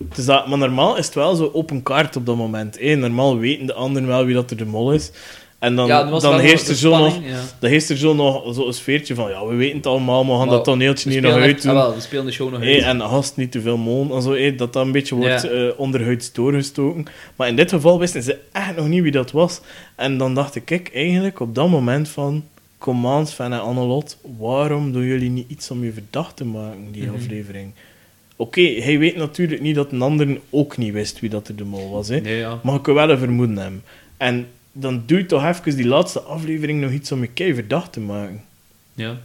[0.00, 0.08] mol.
[0.16, 2.80] Is dat, maar normaal is het wel zo open kaart op dat moment.
[2.96, 5.10] Normaal weten de anderen wel wie dat er de mol is.
[5.58, 7.14] En dan, ja, dan heerst er zo nog...
[7.22, 7.40] ja.
[7.58, 10.38] Dan heerst er zo nog zo'n sfeertje van, ja, we weten het allemaal, we gaan
[10.38, 11.70] Maar dat toneeltje hier nog uit doen.
[11.70, 12.84] ah, wel, we spelen de show nog Hey, uit.
[12.84, 15.48] en gast niet te veel molen en zo, hey, dat dat een beetje wordt Ja.
[15.48, 17.04] eh, onderhuids doorgestoken.
[17.36, 19.60] Maar in dit geval wisten ze echt nog niet wie dat was.
[19.96, 22.44] En dan dacht ik, kijk, eigenlijk op dat moment van...
[22.78, 26.88] Kom aan, Sven en Annelot, waarom doen jullie niet iets om je verdacht te maken,
[26.92, 27.14] die Mhm.
[27.14, 27.72] aflevering?
[28.40, 31.64] Oké, hij weet natuurlijk niet dat een ander ook niet wist wie dat er de
[31.64, 32.08] mol was.
[32.08, 32.20] Hè.
[32.20, 32.60] Nee, ja.
[32.62, 33.82] Maar ik kan wel een vermoeden hebben.
[34.16, 37.92] En dan doe je toch even die laatste aflevering nog iets om je kei verdacht
[37.92, 38.42] te maken.
[38.94, 39.18] Ja,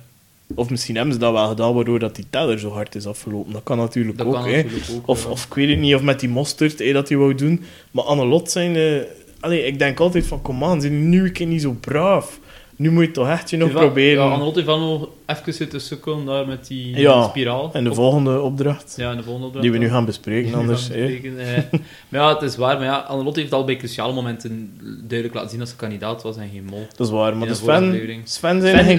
[0.56, 3.54] Of misschien hebben ze dat wel gedaan, waardoor dat die teller zo hard is afgelopen.
[3.54, 4.34] Dat kan natuurlijk dat ook.
[4.34, 4.64] kan hè.
[4.64, 5.08] natuurlijk ook.
[5.08, 5.30] Of, ja.
[5.30, 7.64] of ik weet het niet, of met die mosterd hè, dat hij wou doen.
[7.92, 8.76] Maar Annelot zijn...
[8.76, 9.02] eh
[9.40, 12.40] allee, ik denk altijd van, kom aan, zijn nu een keer niet zo braaf.
[12.78, 14.24] Nu moet je toch echt je nog Het proberen.
[14.24, 17.70] Ja, heeft wel nog even zitten sukkelen daar met die Ja, spiraal.
[17.74, 19.66] en de Op- volgende opdracht, Ja, in de volgende opdracht.
[19.68, 20.88] die we nu gaan bespreken, anders...
[20.88, 21.06] gaan hè.
[21.08, 21.80] bespreken, eh.
[22.10, 22.76] maar ja, het is waar.
[22.78, 26.50] Maar ja, heeft al bij cruciale momenten duidelijk laten zien dat ze kandidaat was en
[26.54, 26.88] geen mol.
[26.96, 27.92] Dat is waar, maar de Sven.
[28.24, 28.98] Sven zijn er geen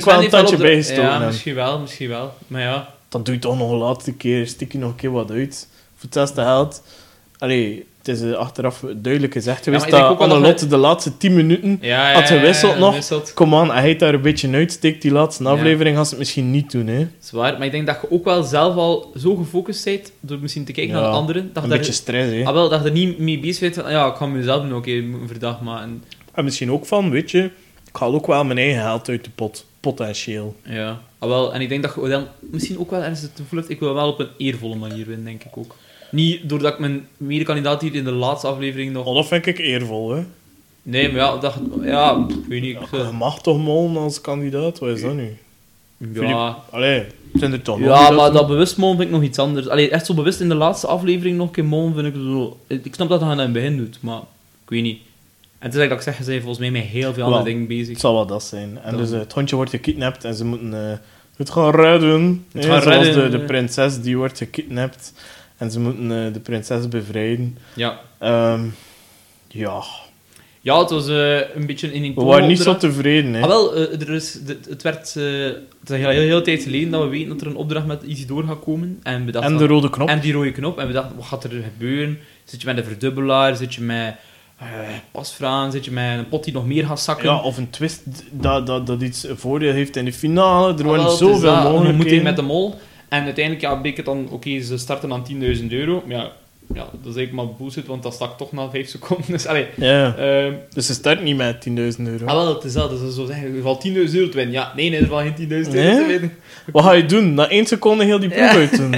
[0.56, 1.02] de- bijgestoken.
[1.04, 2.32] Ja, misschien wel, misschien wel.
[2.46, 5.12] Maar ja, dan doe je toch nog een laatste keer, stik je nog een keer
[5.12, 5.68] wat uit.
[5.94, 6.82] Voor hetzelfde geld.
[7.38, 11.78] Allee, het is eh, achteraf duidelijk gezegd geweest denk dat Annelotte de laatste 10 minuten...
[11.80, 13.32] ja, ja, Had gewisseld ja, nog?
[13.34, 15.50] Kom aan, hij heeft daar een beetje uitsteekt, die laatste Ja.
[15.50, 16.98] aflevering, gaat ze het misschien niet doen, hè.
[16.98, 20.12] Dat is waar, maar ik denk dat je ook wel zelf al zo gefocust bent,
[20.20, 22.44] door misschien te kijken Ja, naar de anderen, dat Een je, beetje stress, hè.
[22.44, 24.72] ah, wel, dat je er niet mee bezig bent van, ja, ik ga mezelf nu
[24.72, 26.02] ook even verdacht maken.
[26.34, 27.42] En misschien ook van, weet je,
[27.88, 29.66] ik haal ook wel mijn eigen geld uit de pot.
[29.80, 30.56] Potentieel.
[30.62, 33.58] Ja, ah, wel, en ik denk dat je dan misschien ook wel ergens het gevoel
[33.58, 35.74] hebt, ik wil wel op een eervolle manier winnen, denk ik ook.
[36.16, 39.06] Niet doordat ik mijn medekandidaat hier in de laatste aflevering nog...
[39.06, 40.22] Oh, dat vind ik eervol, hè.
[40.82, 42.78] Nee, maar ja, dat, ja ik weet niet.
[42.90, 45.36] Je mag toch molen als kandidaat, wat is dat nu?
[46.12, 49.68] ja, Allee, zijn er toch ja maar dat bewust molen vind ik nog iets anders.
[49.68, 52.56] Allee, echt zo bewust in de laatste aflevering nog een keer molen vind ik zo...
[52.66, 54.20] Ik snap dat hij dat in het begin doet, maar
[54.64, 54.98] ik weet niet.
[55.58, 57.44] En het is eigenlijk dat ik zeg, ze zijn volgens mij met heel veel andere
[57.44, 57.88] dingen bezig.
[57.88, 58.78] Het zal wel dat zijn.
[58.82, 60.98] En Dan- dus eh, het hondje wordt gekidnapt en ze moeten eh,
[61.36, 62.46] het gaan redden.
[62.52, 65.12] Het zoals De, de prinses die wordt gekidnapt.
[65.56, 67.58] En ze moeten eh, de prinses bevrijden.
[67.74, 68.00] Ja.
[68.18, 68.60] Ehm,
[69.48, 69.82] ja,
[70.60, 73.34] Ja, het was eh, een beetje in een we waren niet zo tevreden.
[73.34, 73.40] Hè.
[73.40, 74.38] Ah, wel, eh, er is,
[74.68, 75.14] het werd...
[75.14, 75.14] het
[75.84, 78.02] is een heel, heel, heel tijd geleden dat we weten dat er een opdracht met
[78.02, 79.00] Isidore gaat komen.
[79.02, 80.08] En, we dachten en de rode knop.
[80.08, 80.78] En die rode knop.
[80.78, 82.18] En we dachten, wat gaat er gebeuren?
[82.44, 83.56] Zit je met een verdubbelaar?
[83.56, 84.14] Zit je met
[85.12, 85.72] pasvragen?
[85.72, 87.24] Zit je met een pot die nog meer gaat zakken?
[87.28, 90.72] Ja, of een twist dat, dat, dat iets voordeel heeft in de finale.
[90.72, 92.24] Er Ah, waren wel, zoveel dat, Een ontmoeting mogelijkheden.
[92.24, 92.78] met de mol.
[93.18, 95.24] En uiteindelijk ja, bleek het dan, oké, ze starten aan
[95.58, 96.02] 10.000 euro.
[96.06, 96.30] Maar ja,
[96.74, 99.26] ja, dat is eigenlijk maar bullshit, want dat stak toch na 5 seconden.
[99.32, 101.74] Dus, allee, Ja, ehm, dus ze starten niet met 10.000
[102.06, 102.26] euro.
[102.26, 102.90] ah, wel, het is dat.
[102.90, 104.50] Dus zo zeggen, je valt 10.000 euro te winnen.
[104.52, 106.32] Ja, nee, nee, er valt geen 10.000 euro te winnen.
[106.72, 107.34] Wat ga je doen?
[107.34, 108.50] Na één seconde heel die proef Ja.
[108.58, 108.94] uit doen.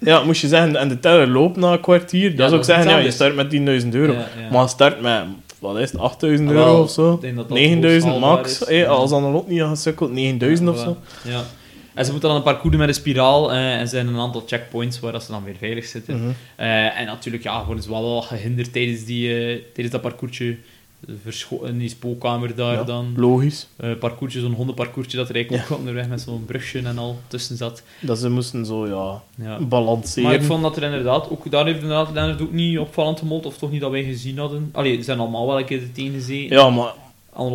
[0.00, 2.30] Ja, moest je zeggen, en de teller loopt na een kwartier.
[2.30, 4.12] Dat Ja, zou ik dat is zeggen, ja, je start met 10.000 euro.
[4.12, 4.26] Ja.
[4.52, 5.22] Maar start met,
[5.58, 7.12] wat is het, 8.000 Ah, euro of zo?
[7.14, 8.62] ik denk dat dat 9000 haalbaar max.
[8.68, 8.86] Ja.
[8.86, 10.96] Als dan lot niet had gesukkeld, 9000 of zo.
[11.24, 11.40] Ja.
[11.98, 15.00] En ze moeten dan een parcours doen met een spiraal en zijn een aantal checkpoints
[15.00, 16.16] waar dat ze dan weer veilig zitten.
[16.16, 16.30] Mhm.
[16.56, 20.56] Eh, en natuurlijk ja, worden ze wel gehinderd tijdens, die, eh, tijdens dat parcoursje.
[21.64, 23.12] In die spookkamer daar Ja, dan.
[23.16, 23.66] Logisch.
[23.76, 27.56] Eh parcoursje, zo'n hondenparcoursje dat er eigenlijk ook onderweg met zo'n brugje en al tussen
[27.56, 27.82] zat.
[28.00, 29.58] Dat ze moesten zo, ja, Ja.
[29.60, 30.22] balanceren.
[30.22, 33.46] Maar ik vond dat er inderdaad, ook daar heeft inderdaad Lennart ook niet opvallend gemold,
[33.46, 34.68] of toch niet dat wij gezien hadden.
[34.72, 36.56] Allee, ze zijn allemaal wel een keer tegen gezeten.
[36.56, 36.92] Ja, maar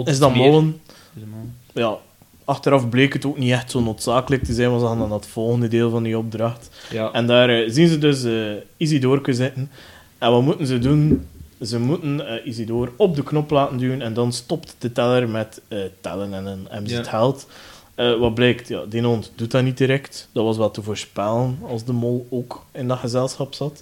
[0.04, 0.50] is dat meer.
[0.50, 0.82] mollen?
[1.16, 1.56] Is dat mollen?
[1.74, 1.98] Ja,
[2.46, 5.28] achteraf bleek het ook niet echt zo noodzakelijk te zijn, want ze gaan dan het
[5.28, 6.70] volgende deel van die opdracht.
[6.92, 7.12] Ja.
[7.12, 8.34] En daar eh, zien ze dus eh
[8.78, 9.72] Isidore zitten.
[10.18, 11.28] En wat moeten ze doen?
[11.62, 15.62] Ze moeten eh Isidore op de knop laten duwen en dan stopt de teller met
[16.02, 17.00] tellen en dan hebben ze Ja.
[17.02, 17.48] het geld.
[17.96, 18.68] Wat blijkt?
[18.68, 20.28] Ja, die hond doet dat niet direct.
[20.32, 23.82] Dat was wel te voorspellen als de mol ook in dat gezelschap zat.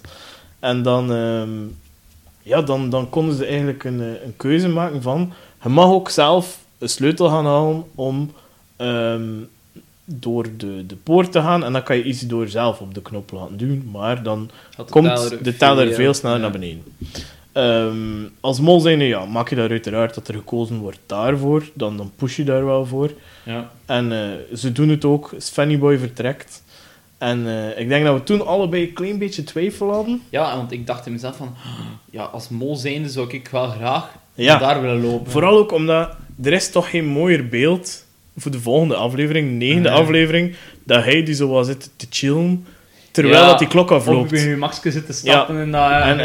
[0.60, 1.50] En dan, ehm,
[2.42, 5.32] ja, dan, dan konden ze eigenlijk een, een keuze maken van...
[5.62, 8.32] Je mag ook zelf een sleutel gaan halen om
[8.76, 9.22] ehm,
[10.04, 11.64] door de, de poort te gaan.
[11.64, 13.88] En dan kan je Isidore zelf op de knop laten duwen.
[13.92, 16.42] Maar dan de komt teller de teller veel- veel sneller ja.
[16.42, 16.82] naar beneden.
[17.52, 21.62] Ehm, als mol zijnde, ja, maak je daar uiteraard dat er gekozen wordt daarvoor.
[21.74, 23.10] Dan, dan push je daar wel voor.
[23.44, 23.70] Ja.
[23.86, 25.34] En eh, ze doen het ook.
[25.38, 26.62] Svenny Boy vertrekt.
[27.18, 30.22] En eh, ik denk dat we toen allebei een klein beetje twijfel hadden.
[30.30, 31.54] ja, want ik dacht in mezelf van,
[32.10, 34.58] ja, als mol zijnde zou ik wel graag Ja.
[34.58, 35.30] daar willen lopen.
[35.32, 38.04] Vooral ook omdat er is toch geen mooier beeld
[38.36, 39.98] voor de volgende aflevering, de negende Nee.
[39.98, 42.66] aflevering, dat hij die zo wat zit te chillen,
[43.10, 44.32] terwijl Ja, dat die klok afloopt.
[44.32, 45.90] op je maxje zitten stappen en dat...
[45.90, 46.20] En,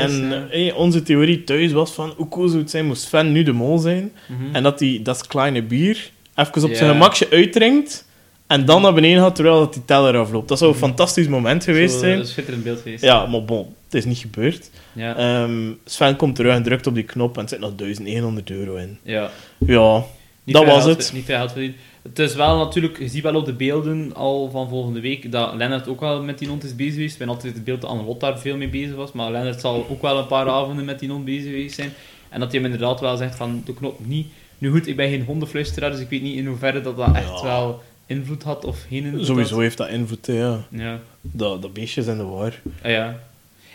[0.52, 3.44] eh, eh, onze theorie thuis was van hoe cool zou het zijn moest Sven nu
[3.44, 4.56] de mol zijn mhm.
[4.56, 8.06] en dat hij dat kleine bier even op zijn gemakje uitdrinkt
[8.48, 10.48] en dan naar beneden gaat terwijl dat die teller afloopt.
[10.48, 12.20] Dat zou een fantastisch moment geweest Zo, zijn.
[12.20, 13.04] Een schitterend beeld geweest.
[13.04, 14.70] Ja, maar bon, het is niet gebeurd.
[14.94, 15.16] Ja.
[15.18, 18.76] Ehm, Sven komt terug en drukt op die knop en er zit nog 1100 euro
[18.76, 18.98] in.
[19.04, 19.30] ja.
[19.66, 20.04] Ja,
[20.44, 21.14] Niet dat was geld- het.
[21.14, 21.76] Niet veel geld verdiend.
[22.08, 25.54] Het is wel natuurlijk, je ziet wel op de beelden al van volgende week dat
[25.54, 27.14] Lennart ook wel met die hond is bezig geweest.
[27.14, 29.86] Ik ben altijd het beeld dat Annelot daar veel mee bezig was, maar Lennart zal
[29.90, 31.94] ook wel een paar avonden met die hond bezig geweest zijn.
[32.30, 34.28] En dat hij hem inderdaad wel zegt van, de knop niet.
[34.58, 37.40] Nu goed, ik ben geen hondenfluisteraar, dus ik weet niet in hoeverre dat dat echt
[37.40, 37.44] Ja.
[37.44, 39.62] wel invloed had of geen invloed Sowieso had.
[39.62, 40.66] heeft dat invloed, ja.
[40.70, 41.00] Ja.
[41.22, 42.54] Dat, dat beestje is in de war.
[42.84, 43.20] Ah, ja.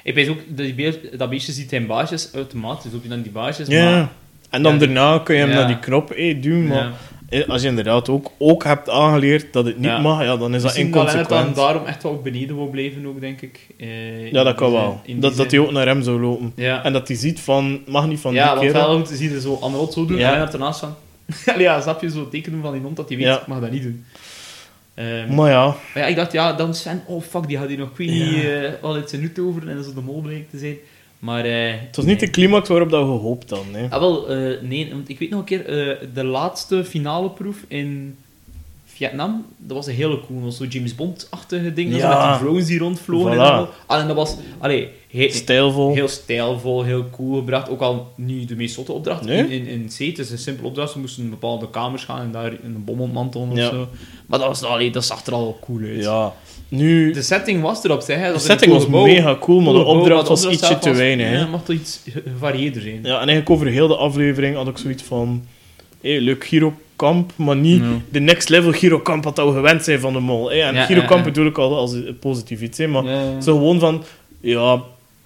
[0.04, 3.68] Ik weet ook, dat, beeld, dat beestje ziet zijn baasjes automatisch, ook dan die baasjes,
[3.68, 3.90] Ja.
[3.90, 4.08] maar...
[4.50, 6.92] En dan Ja, daarna kun je hem naar die knop hey, duwen, maar
[7.48, 9.98] als je inderdaad ook, ook hebt aangeleerd dat het niet Ja.
[9.98, 11.56] mag, ja, dan is dat Misschien dat dan inconsequent.
[11.56, 13.66] daarom echt wel beneden wil blijven, ook, denk ik.
[13.78, 15.00] Eh, Ja, dat kan die wel.
[15.06, 16.52] Dat, dat hij ook naar hem zou lopen.
[16.56, 18.88] Ja, En dat hij ziet van, mag niet van ja die want kerel.
[18.88, 20.24] wel goed, zie je zo Annelot zo doen Ja.
[20.24, 20.94] en Lennart ernaast van...
[21.58, 23.40] Ja, snap je, zo tekenen van die hond dat hij weet, Ja.
[23.40, 24.04] ik mag dat niet doen.
[24.94, 27.78] Ehm, Maar ja, maar ja, ik dacht, ja, dan Sven, oh fuck, die had hier
[27.78, 28.24] nog, ik weet Ja.
[28.24, 30.76] niet, eh al iets nut over en dat is de mol bleek te zijn.
[31.22, 31.44] Maar...
[31.44, 33.64] eh, het was niet de climax waarop dat we gehoopt dan.
[33.72, 33.86] Hè.
[33.90, 37.56] Ah, wel, eh, nee, want ik weet nog een keer, eh, de laatste finale proef
[37.68, 38.16] in
[38.84, 42.08] Vietnam, dat was een hele cool, zo James Bond-achtige ding, Ja.
[42.28, 43.34] met die drones die rondvlogen Voilà.
[43.34, 43.68] en al.
[43.86, 45.94] Ah, en dat was, allee, he- Stijlvol.
[45.94, 49.38] heel stijlvol, heel cool gebracht, ook al niet de meest zotte opdracht Nee?
[49.38, 52.20] in, in, in C, het is een simpele opdracht, ze moesten in bepaalde kamers gaan
[52.20, 53.68] en daar een bom ontmantelen of Ja.
[53.70, 53.88] zo.
[54.26, 56.02] Maar dat, was, allee, dat zag er al cool uit.
[56.02, 56.32] Ja.
[56.74, 58.32] Nu, De setting was erop, zeg.
[58.32, 61.30] de setting was mega cool, maar de opdracht was ietsje te weinig.
[61.30, 62.00] Ja, het mag toch iets
[62.34, 62.94] gevarieerder zijn.
[63.02, 65.44] Ja, en eigenlijk over heel de aflevering had ik zoiets van...
[66.00, 67.88] Hey, leuk Girokamp, maar niet Ja.
[68.10, 70.50] de next level Girokamp wat we gewend zijn van de mol.
[70.50, 70.56] Hè.
[70.60, 71.22] En Ja, Girokamp ja, ja.
[71.22, 72.78] bedoel ik al als positief iets.
[72.78, 72.86] Hè.
[72.86, 73.40] Maar Ja, ja.
[73.40, 74.04] zo gewoon van...
[74.40, 74.82] Ja,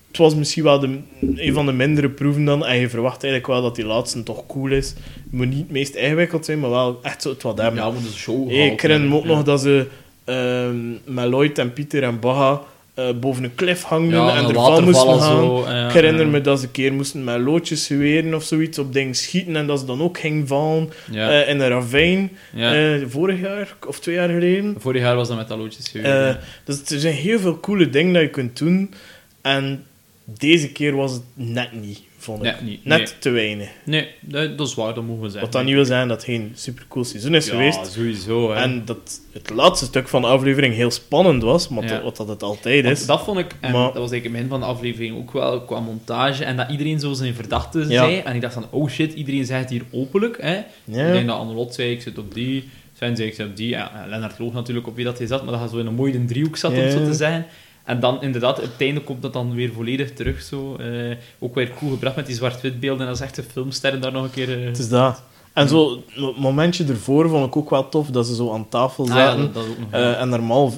[0.09, 0.99] het was misschien wel de,
[1.37, 2.67] een van de mindere proeven dan.
[2.67, 4.89] En je verwacht eigenlijk wel dat die laatste toch cool is.
[4.89, 7.83] Het moet niet het meest ingewikkeld zijn, maar wel echt zo het wat hebben.
[7.83, 8.49] Ja, is show.
[8.51, 9.29] Hey, ik herinner me ook Ja.
[9.29, 9.87] nog dat ze
[10.27, 12.61] ehm, met Lloyd en Pieter en Baha
[12.95, 15.37] eh, boven een klif hangen Ja, en ervan waterval moesten en gaan.
[15.37, 16.31] zo, ja, ik herinner ja.
[16.31, 19.67] me dat ze een keer moesten met loodjes geweren of zoiets op dingen schieten en
[19.67, 22.31] dat ze dan ook ging vallen eh, in een ravijn.
[22.55, 24.75] eh, vorig jaar of twee jaar geleden.
[24.79, 26.39] Vorig jaar was dat met dat loodjes ja.
[26.65, 28.95] dus er zijn heel veel coole dingen dat je kunt doen.
[29.43, 29.85] En
[30.25, 32.61] deze keer was het net niet, vond ik.
[32.61, 32.85] Nee, niet.
[32.85, 33.09] Net Nee.
[33.19, 33.69] te weinig.
[33.85, 35.41] Nee, dat, dat is waar, dat mogen we zeggen.
[35.43, 37.93] Wat dat niet wil zijn dat het geen supercool seizoen is ja, geweest.
[37.93, 38.51] sowieso.
[38.53, 38.61] Hè.
[38.63, 41.89] En dat het laatste stuk van de aflevering heel spannend was, maar Ja.
[41.89, 43.07] dat- wat dat het altijd Want is.
[43.07, 45.61] dat vond ik, en Maar- dat was eigenlijk het begin van de aflevering ook wel,
[45.61, 47.87] qua montage, en dat iedereen zo zijn verdachte Ja.
[47.87, 48.19] zei.
[48.19, 50.37] En ik dacht van, oh shit, iedereen zegt het hier openlijk.
[50.43, 50.57] Hè.
[50.57, 50.65] Ik
[51.13, 52.69] denk dat Annelot zei, ik zit op die.
[52.97, 53.77] Sven zei, ik zit op die.
[53.77, 55.95] En Lennart Loog natuurlijk op wie dat hij zat, maar dat hij zo in een
[55.95, 57.47] mooie driehoek zat, om zo te zeggen.
[57.87, 60.43] En dan inderdaad, op het einde komt dat dan weer volledig terug.
[60.43, 60.77] Zo.
[60.77, 63.01] Eh, ook weer cool gebracht met die zwart-wit beelden.
[63.01, 64.59] En dat is echt de filmsterren daar nog een keer...
[64.61, 65.23] eh, Het is dat.
[65.53, 69.05] En zo, het momentje ervoor vond ik ook wel tof, dat ze zo aan tafel
[69.05, 69.37] ah, zaten.
[69.41, 69.91] ja, dat, dat ook nog.
[69.91, 70.73] Eh, en normaal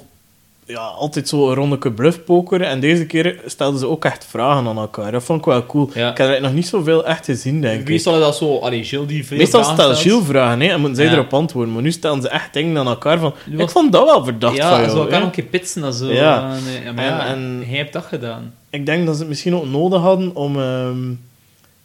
[0.68, 2.60] ja, altijd zo een rondeke bluffpoker.
[2.62, 5.12] En deze keer stelden ze ook echt vragen aan elkaar.
[5.12, 5.84] Dat vond ik wel cool.
[5.86, 6.10] Ja.
[6.10, 7.88] Ik heb eigenlijk nog niet zoveel echt gezien, denk ik.
[7.88, 8.58] Meestal is dat zo...
[8.58, 9.98] Allee, Gilles die veel Meestal stelt.
[9.98, 11.12] Gilles vragen hè, en moeten zij Ja.
[11.12, 11.72] erop antwoorden.
[11.74, 13.34] Maar nu stellen ze echt dingen aan elkaar van...
[13.50, 14.90] Was- Ik vond dat wel verdacht ja, van jou.
[14.90, 15.18] zo elkaar hè.
[15.18, 15.82] nog een keer pitsen.
[15.82, 16.50] Dat zo, Ja.
[16.52, 18.54] En, ja, maar En- ja, en- hij heeft dat gedaan.
[18.70, 20.60] Ik denk dat ze het misschien ook nodig hadden om...
[20.60, 20.98] ehm,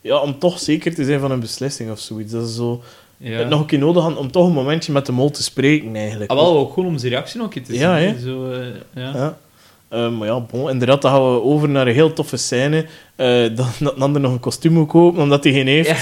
[0.02, 2.32] ja, om toch zeker te zijn van een beslissing of zoiets.
[2.32, 2.82] Dat ze zo
[3.24, 3.48] Ja.
[3.48, 6.32] nog een keer nodig hadden om toch een momentje met de mol te spreken, eigenlijk.
[6.32, 7.82] Ah, wel, ook gewoon om zijn reactie nog een keer te zien.
[7.82, 8.18] Ja.
[8.20, 9.12] Zo, eh, ja.
[9.16, 9.38] Ja.
[9.88, 12.86] Eh, maar ja, bon, inderdaad, dan gaan we over naar een heel toffe scène.
[13.16, 15.90] eh, dat, dat een ander nog een kostuum moet kopen, omdat hij geen heeft.
[15.90, 15.96] Ja.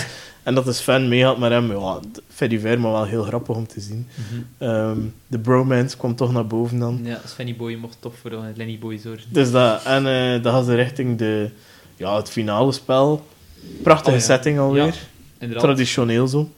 [0.44, 1.72] En dat is fan meegaat met hem.
[1.72, 4.08] Ja, Freddy Ver, maar wel heel grappig om te zien.
[4.58, 7.00] Ehm, de bromance kwam toch naar boven dan.
[7.04, 9.26] Ja, Svenny Boy mocht toch voor Lenny Boy zorgen.
[9.30, 10.04] Dus dat, en
[10.42, 11.50] dan gaan ze richting de,
[11.96, 13.26] ja, het finale spel.
[13.84, 14.26] Prachtige Oh, ja.
[14.26, 14.96] setting alweer.
[15.42, 15.64] Inderdaad.
[15.66, 16.50] Traditioneel zo.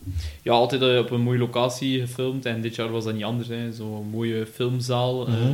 [0.41, 2.45] Ja, altijd eh, op een mooie locatie gefilmd.
[2.45, 3.47] En dit jaar was dat niet anders.
[3.77, 5.27] Zo'n mooie filmzaal.
[5.27, 5.51] eh, Mhm.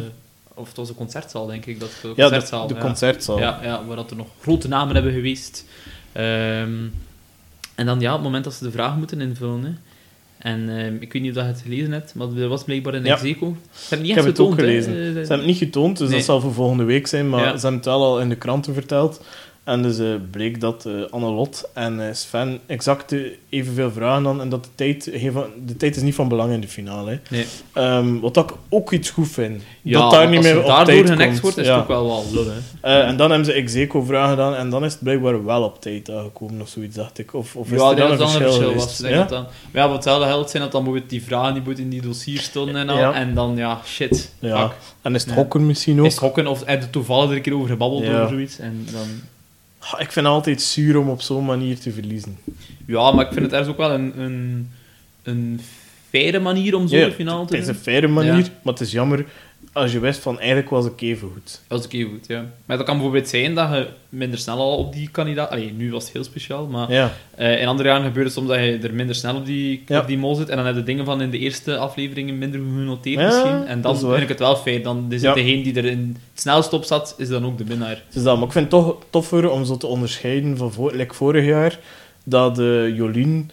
[0.54, 1.80] of het was een concertzaal, denk ik.
[1.80, 2.68] Dat, de Ja, de, concertzaal.
[2.68, 2.80] de ja.
[2.82, 3.40] concertzaal.
[3.40, 5.66] Ja, ja, waar dat er nog grote namen hebben geweest.
[6.12, 6.74] Ehm,
[7.76, 9.64] en dan ja, op het moment dat ze de vraag moeten invullen.
[9.64, 9.72] Hè.
[10.52, 12.94] En ehm, ik weet niet of dat je het gelezen hebt, maar er was blijkbaar
[12.94, 13.14] een Ja.
[13.14, 13.56] execo.
[13.72, 14.92] Ze hebben niet Ik heb het ook getoond, gelezen.
[14.94, 16.18] Eh, Ze hebben het niet getoond, dus Nee.
[16.18, 17.30] dat zal voor volgende week zijn.
[17.30, 17.46] Maar Ja.
[17.46, 19.22] ze hebben het wel al in de kranten verteld.
[19.70, 23.16] En dus eh, bleek dat eh Annelot en eh, Sven exact
[23.50, 24.42] evenveel vragen dan.
[24.42, 25.04] En dat de tijd,
[25.66, 27.20] de tijd is niet van belang in de finale.
[27.30, 27.46] Nee.
[27.74, 29.62] Ehm, wat ik ook iets goed vind.
[29.82, 31.72] Ja, dat daar niet meer op daardoor tijd wordt, is Ja.
[31.74, 32.46] het ook wel wel lul.
[32.82, 34.56] Eh, en dan hebben ze execo vragen gedaan.
[34.56, 37.34] En dan is het blijkbaar wel op tijd aangekomen of zoiets, dacht ik.
[37.34, 38.98] Of, of is ja, er dan dat een verschil was.
[38.98, 39.20] Denk Ja?
[39.20, 41.84] dat dan, maar ja, wat hetzelfde geldt zijn dat dan moet die vragen die moeten
[41.84, 42.98] in die dossier stonden en al.
[42.98, 43.14] Ja.
[43.14, 44.34] En dan, ja, shit.
[44.40, 44.68] Ja.
[44.68, 44.76] Fuck.
[45.02, 45.36] En is het Ja.
[45.38, 46.06] hokken misschien ook?
[46.06, 48.24] Is het hokken of heb je toevallig er een keer over gebabbeld Ja.
[48.24, 48.60] of zoiets.
[48.60, 49.08] En dan...
[49.82, 52.38] Ik vind het altijd zuur om op zo'n manier te verliezen.
[52.86, 54.70] Ja, maar ik vind het ergens ook wel een, een,
[55.24, 55.62] een
[56.10, 58.50] faire manier om zo Ja, finale te Het is een faire manier, Ja.
[58.64, 59.26] maar het is jammer
[59.80, 61.62] als je wist van eigenlijk was ik even goed.
[61.68, 62.46] Dat is oké goed, ja.
[62.66, 65.50] Maar dat kan bijvoorbeeld zijn dat je minder snel al op die kandidaat...
[65.50, 68.48] Allee, nu was het heel speciaal, maar Ja, eh, in andere jaren gebeurt het soms
[68.48, 70.00] dat je er minder snel op die, Ja.
[70.00, 72.60] op die mol zit en dan heb je dingen van in de eerste afleveringen minder
[72.60, 73.66] genoteerd Ja, misschien.
[73.68, 74.82] En dan vind ik het wel fijn.
[74.84, 77.64] Dan is het degene die er in het snelst op zat, is dan ook de
[77.64, 78.04] winnaar.
[78.14, 78.36] dus dat.
[78.38, 81.80] Maar ik vind het toch toffer om zo te onderscheiden van voor, like vorig jaar,
[82.24, 83.52] dat eh, Jolien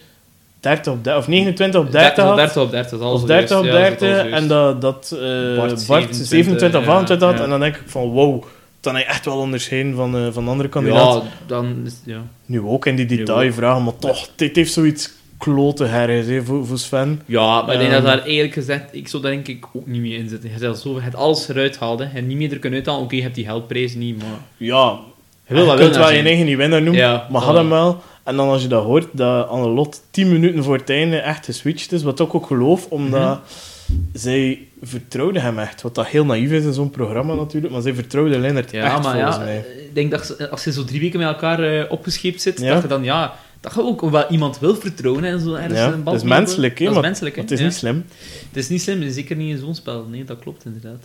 [0.59, 2.35] 30 op 30, of 29 op 30 had.
[2.35, 3.77] 30 op 30, dat is alles Of 30 op juist.
[3.77, 5.19] Ja, dat is 30 alles en dat, dat eh,
[5.57, 7.37] Bart Bart, 27, 27 of ja, 28 had.
[7.37, 7.43] ja.
[7.43, 8.43] En dan denk ik van wow,
[8.81, 11.21] dan heb je echt wel onderscheiden van, eh, van andere kandidaten.
[11.23, 12.21] Ja, dan is ja.
[12.45, 16.77] Nu ook in die detailvragen, maar toch, dit heeft zoiets klote herres hè, voor, voor
[16.77, 17.21] Sven.
[17.25, 18.03] Ja, maar ik denk Ehm.
[18.03, 20.49] dat daar eerlijk gezegd, ik zou daar denk ik ook niet mee in zitten.
[20.49, 23.03] Je hebt zo, je hebt alles eruit haalde en niet meer er kunnen uithalen.
[23.03, 24.37] Oké, je hebt die geldprijs niet, maar...
[24.57, 24.99] Ja,
[25.47, 28.01] Je wil je kunt wel je eigen niet winnaar noemen, Ja, maar had hem wel.
[28.27, 31.91] En dan als je dat hoort, dat Annelot 10 minuten voor het einde echt geswitcht
[31.91, 33.97] is, wat ik ook geloof, omdat Mhm.
[34.13, 35.81] zij vertrouwde hem echt.
[35.81, 39.03] Wat dat heel naïef is in zo'n programma natuurlijk, maar zij vertrouwde Lennart Ja, echt
[39.03, 39.57] maar volgens ja, mij.
[39.57, 42.73] ik denk dat ze- als je zo drie weken met elkaar eh, opgescheept zit, Ja.
[42.73, 45.85] dat je dan ja, dat je ook wel iemand wil vertrouwen en zo ergens Ja,
[45.91, 47.41] een bal dat is menselijk, hè, Dat is menselijk, hè.
[47.41, 47.65] Het is ja.
[47.65, 48.05] niet slim.
[48.47, 50.05] Het is niet slim, zeker niet in zo'n spel.
[50.09, 51.03] Nee, dat klopt inderdaad.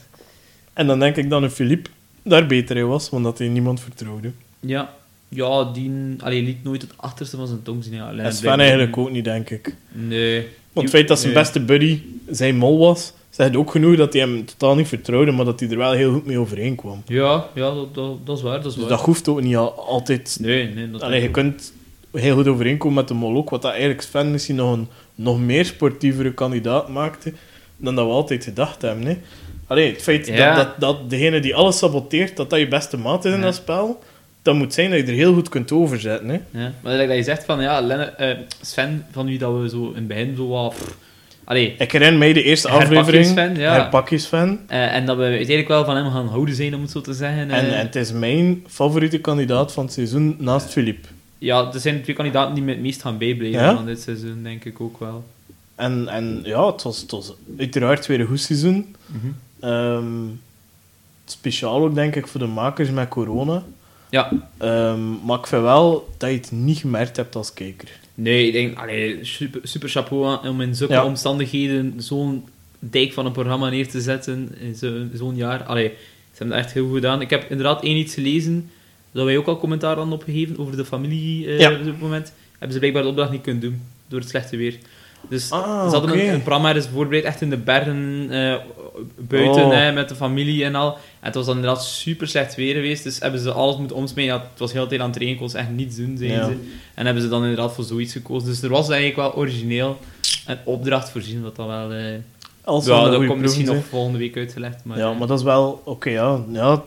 [0.72, 1.90] En dan denk ik dat een Philippe
[2.22, 4.30] daar beter in was, want dat hij niemand vertrouwde.
[4.60, 4.94] Ja,
[5.34, 7.94] ja die allee, liet nooit het achterste van zijn tong zien.
[7.94, 9.74] Ja, En Sven eigenlijk ook niet, denk ik.
[9.92, 10.46] Nee.
[10.72, 11.42] Want het feit dat zijn Nee.
[11.42, 15.44] beste buddy zijn mol was, zegt ook genoeg dat hij hem totaal niet vertrouwde, maar
[15.44, 17.02] dat hij er wel heel goed mee overeen kwam.
[17.06, 18.56] Ja, ja dat, dat, dat is waar.
[18.56, 18.96] Dat is Dus waar.
[18.96, 20.38] dat hoeft ook niet al- altijd...
[20.40, 20.90] Nee, nee.
[20.90, 21.72] Dat Allee, je kunt
[22.12, 25.40] heel goed overeenkomen met de mol ook, wat dat eigenlijk Sven misschien nog een nog
[25.40, 27.32] meer sportievere kandidaat maakte
[27.76, 29.06] dan dat we altijd gedacht hebben.
[29.06, 29.16] Hè.
[29.66, 30.54] Allee, het feit Ja.
[30.54, 33.44] dat, dat, dat degene die alles saboteert, dat dat je beste maat is in Ja.
[33.44, 34.02] dat spel,
[34.42, 36.28] dat moet zijn dat je er heel goed kunt overzetten.
[36.28, 36.40] Hè.
[36.50, 39.88] Ja, maar dat je zegt van, ja, Lenne, eh, Sven, van wie dat we zo
[39.88, 40.74] in het begin zo wat...
[40.74, 40.96] pff,
[41.44, 43.72] allee, Ik herinner mij de eerste aflevering, herpakjesfan, ja.
[43.72, 44.58] herpakjesfan.
[44.66, 47.12] Eh, en dat we uiteindelijk wel van hem gaan houden zijn, om het zo te
[47.14, 47.50] zeggen.
[47.50, 47.58] eh.
[47.58, 51.08] En, en het is mijn favoriete kandidaat van het seizoen naast Philippe.
[51.38, 53.74] ja, er zijn twee kandidaten die me het meest gaan bijblijven Ja?
[53.74, 55.24] van dit seizoen, denk ik ook wel.
[55.74, 58.94] En, en ja, het was, het was uiteraard weer een goed seizoen.
[59.60, 60.04] Ehm,
[61.24, 63.62] speciaal ook, denk ik, voor de makers met corona.
[64.12, 64.30] Ja.
[64.58, 67.88] Ehm, maar ik vind wel dat je het niet gemerkt hebt als kijker.
[68.14, 71.04] Nee, ik denk, allee, super, super chapeau aan- om in zulke Ja.
[71.04, 72.44] omstandigheden zo'n
[72.78, 75.62] dijk van een programma neer te zetten in zo- zo'n jaar.
[75.62, 77.20] Allee, ze hebben dat echt heel goed gedaan.
[77.20, 78.70] Ik heb inderdaad één iets gelezen,
[79.12, 81.72] dat wij ook al commentaar hadden opgegeven over de familie eh, Ja.
[81.72, 82.32] op dit moment.
[82.52, 84.76] Hebben ze blijkbaar de opdracht niet kunnen doen, door het slechte weer.
[85.28, 86.20] Dus Ah, ze hadden oké.
[86.22, 88.54] een, een programma ergens voorbereid, echt in de bergen, eh,
[89.18, 89.72] buiten, Oh.
[89.72, 90.92] hè, met de familie en al.
[90.94, 94.34] En het was dan inderdaad super slecht weer geweest, dus hebben ze alles moeten omsmeden.
[94.34, 96.46] Ja, het was heel de tijd aan het trainen, kon echt niets doen, zeiden Ja.
[96.46, 96.56] ze.
[96.94, 98.48] En hebben ze dan inderdaad voor zoiets gekozen.
[98.48, 99.98] Dus er was eigenlijk wel origineel
[100.46, 101.92] een opdracht voorzien, wat dan wel...
[101.92, 102.04] eh
[102.64, 104.84] Als ja, dat komt misschien nog volgende week uitgelegd.
[104.84, 105.82] Maar, Ja, eh, maar dat is wel...
[105.84, 106.40] Oké, ja.
[106.52, 106.82] ja.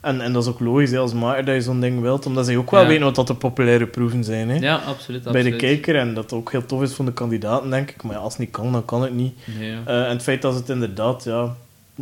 [0.00, 2.46] En, en dat is ook logisch hè, als maker dat je zo'n ding wilt, omdat
[2.46, 2.86] ze ook wel Ja.
[2.88, 4.48] weten wat dat de populaire proeven zijn.
[4.48, 4.56] Hè.
[4.56, 5.22] ja, absoluut.
[5.22, 5.60] Bij de absoluut.
[5.60, 8.02] kijker, en dat ook heel tof is voor de kandidaten, denk ik.
[8.02, 9.34] Maar ja, als het niet kan, dan kan het niet.
[9.58, 9.78] Nee, ja.
[9.84, 11.54] Eh, en het feit dat het inderdaad, ja,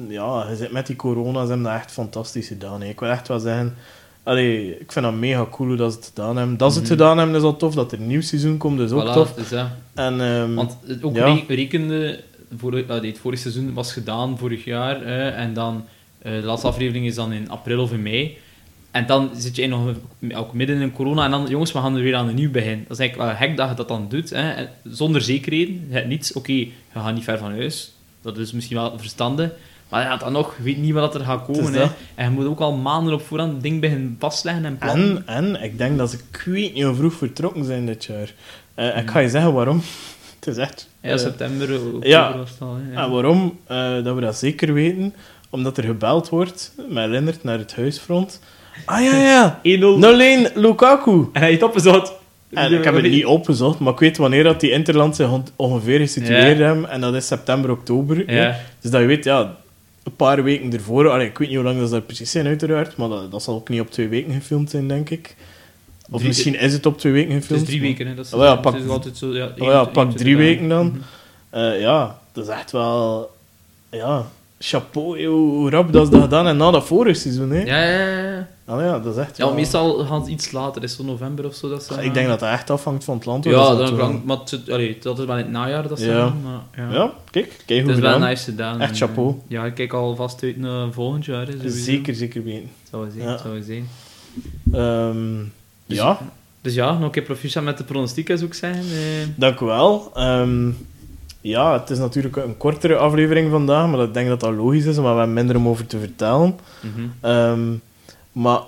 [0.09, 2.81] ja, je zit met die corona, ze hebben dat echt fantastisch gedaan.
[2.81, 2.89] hè.
[2.89, 3.75] Ik wil echt wel zeggen,
[4.23, 6.57] allee, ik vind dat mega cool hoe dat ze het gedaan hebben.
[6.57, 6.97] Dat ze het Mhm.
[6.99, 9.33] gedaan hebben is al tof, dat er een nieuw seizoen komt is ook Voilà, tof.
[9.33, 9.77] dus ja.
[9.95, 11.17] En, ehm, Want ook
[11.49, 12.21] rekende,
[12.59, 15.85] voor, allee, het vorige seizoen was gedaan vorig jaar, en dan
[16.31, 18.37] de laatste aflevering is dan in april of in mei.
[18.91, 19.95] En dan zit je nog
[20.35, 22.85] ook midden in corona, en dan, jongens, we gaan er weer aan een nieuw begin.
[22.89, 25.87] Dat is eigenlijk wel gek dat je dat dan doet, hè, zonder zekerheden.
[25.89, 29.51] Je hebt niets, oké, je gaat niet ver van huis, dat is misschien wel verstandig.
[29.89, 31.73] Maar ja, dan nog, je weet niet wat er gaat komen.
[31.73, 31.87] Hè.
[32.15, 35.27] En je moet ook al maanden op voorhand het ding beginnen vastleggen en plannen.
[35.27, 38.35] en, en ik denk dat ze, ik weet niet hoe vroeg vertrokken zijn dit jaar.
[38.75, 39.83] Eh, Ik ga je zeggen waarom.
[40.39, 40.89] het is echt...
[41.01, 42.37] Ja, eh, september, oktober ja.
[42.37, 42.77] was het al.
[42.81, 43.03] Hè.
[43.03, 45.15] En waarom eh, dat we dat zeker weten?
[45.51, 48.41] Omdat er gebeld wordt, met Lennart naar het huisfront.
[48.85, 49.61] Ah ja, ja.
[49.63, 50.51] 1-0.
[50.51, 51.11] 0-1 Lukaku.
[51.33, 52.13] En hij heeft opgezocht.
[52.51, 55.99] En ik heb het niet opgezocht, maar ik weet wanneer dat die Interland zich ongeveer
[55.99, 56.65] gesitueerd Ja.
[56.65, 56.91] hebben.
[56.91, 58.33] En dat is september, oktober.
[58.35, 58.57] Ja.
[58.81, 59.57] Dus dat je weet, ja,
[60.03, 61.11] een paar weken ervoor.
[61.11, 62.97] Allee, ik weet niet hoe lang dat ze daar precies zijn, uiteraard.
[62.97, 65.37] Maar dat, dat zal ook niet op twee weken gefilmd zijn, denk ik.
[66.11, 67.63] Of Drie- misschien is het op twee weken Het gefilmd.
[67.63, 68.15] is drie weken, hè.
[68.15, 70.69] Dat is, Oh ja, dat pak- is altijd zo, ja, Oh ja, pak drie weken
[70.69, 70.87] dan.
[70.87, 70.99] Mhm.
[71.51, 73.31] Eh, ja, dat is echt wel...
[73.91, 74.27] Ja,
[74.59, 77.63] chapeau, joh, hoe rap dat ze dat gedaan en na dat vorige seizoen, hè.
[77.63, 77.83] Ja,
[78.67, 80.83] ja, ja, dat is echt Ja, wel- meestal gaan ze iets later.
[80.83, 81.69] is zo november of zo.
[81.69, 83.45] Dat ze Ik denk dat dat echt afhangt van het land.
[83.45, 85.89] Ja, dat ze dan kan, maar het, zit- allee, dat is wel in het najaar
[85.89, 86.33] dat ze Ja.
[86.43, 87.13] maar, ja.
[87.31, 88.29] kijk, kijk Het hoe is wel gedaan.
[88.29, 88.81] nice gedaan.
[88.81, 89.29] Echt En, chapeau.
[89.29, 91.47] eh, Ja, ik kijk alvast uit naar volgend jaar.
[91.47, 91.77] Hè, sowieso.
[91.79, 92.71] Zeker, zeker weten.
[92.91, 93.39] Zou we zien, Ja.
[93.39, 93.89] zou we zien.
[94.73, 95.45] Ehm,
[95.87, 96.19] Dus- ja,
[96.61, 98.83] Dus ja, nog een keer proficiat met de pronostiek, zou ik zeggen.
[98.83, 100.11] Eh, dank u wel.
[100.15, 100.71] Ehm,
[101.49, 104.97] ja, het is natuurlijk een kortere aflevering vandaag, maar ik denk dat dat logisch is,
[104.97, 106.59] maar we hebben minder om over te vertellen.
[106.81, 107.07] mhm.
[107.21, 107.73] Ehm,
[108.33, 108.61] maar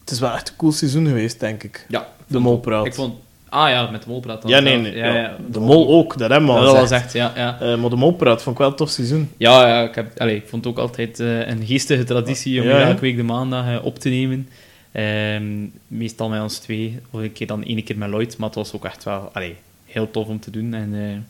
[0.00, 1.86] het is wel echt een cool seizoen geweest, denk ik.
[1.88, 2.86] Ja, De molpraat.
[2.86, 3.14] ik vond...
[3.48, 4.50] Ah ja, met de molpraat dan.
[4.50, 4.96] Ja, nee, nee.
[4.96, 5.14] Ja, ja.
[5.14, 5.36] ja.
[5.50, 7.32] De mol ook, dat hebben we al dat was echt, ja.
[7.36, 7.60] ja.
[7.60, 9.30] Eh, maar de molpraat vond ik wel een tof seizoen.
[9.36, 12.68] Ja, ja ik, heb, allee, ik vond het ook altijd eh, een geestige traditie om
[12.68, 14.48] elke week de maandag eh, op te nemen.
[14.92, 18.56] Ehm, meestal met ons twee, of een keer dan één keer met Lloyd, maar het
[18.56, 20.74] was ook echt wel allee, heel tof om te doen.
[20.74, 21.26] En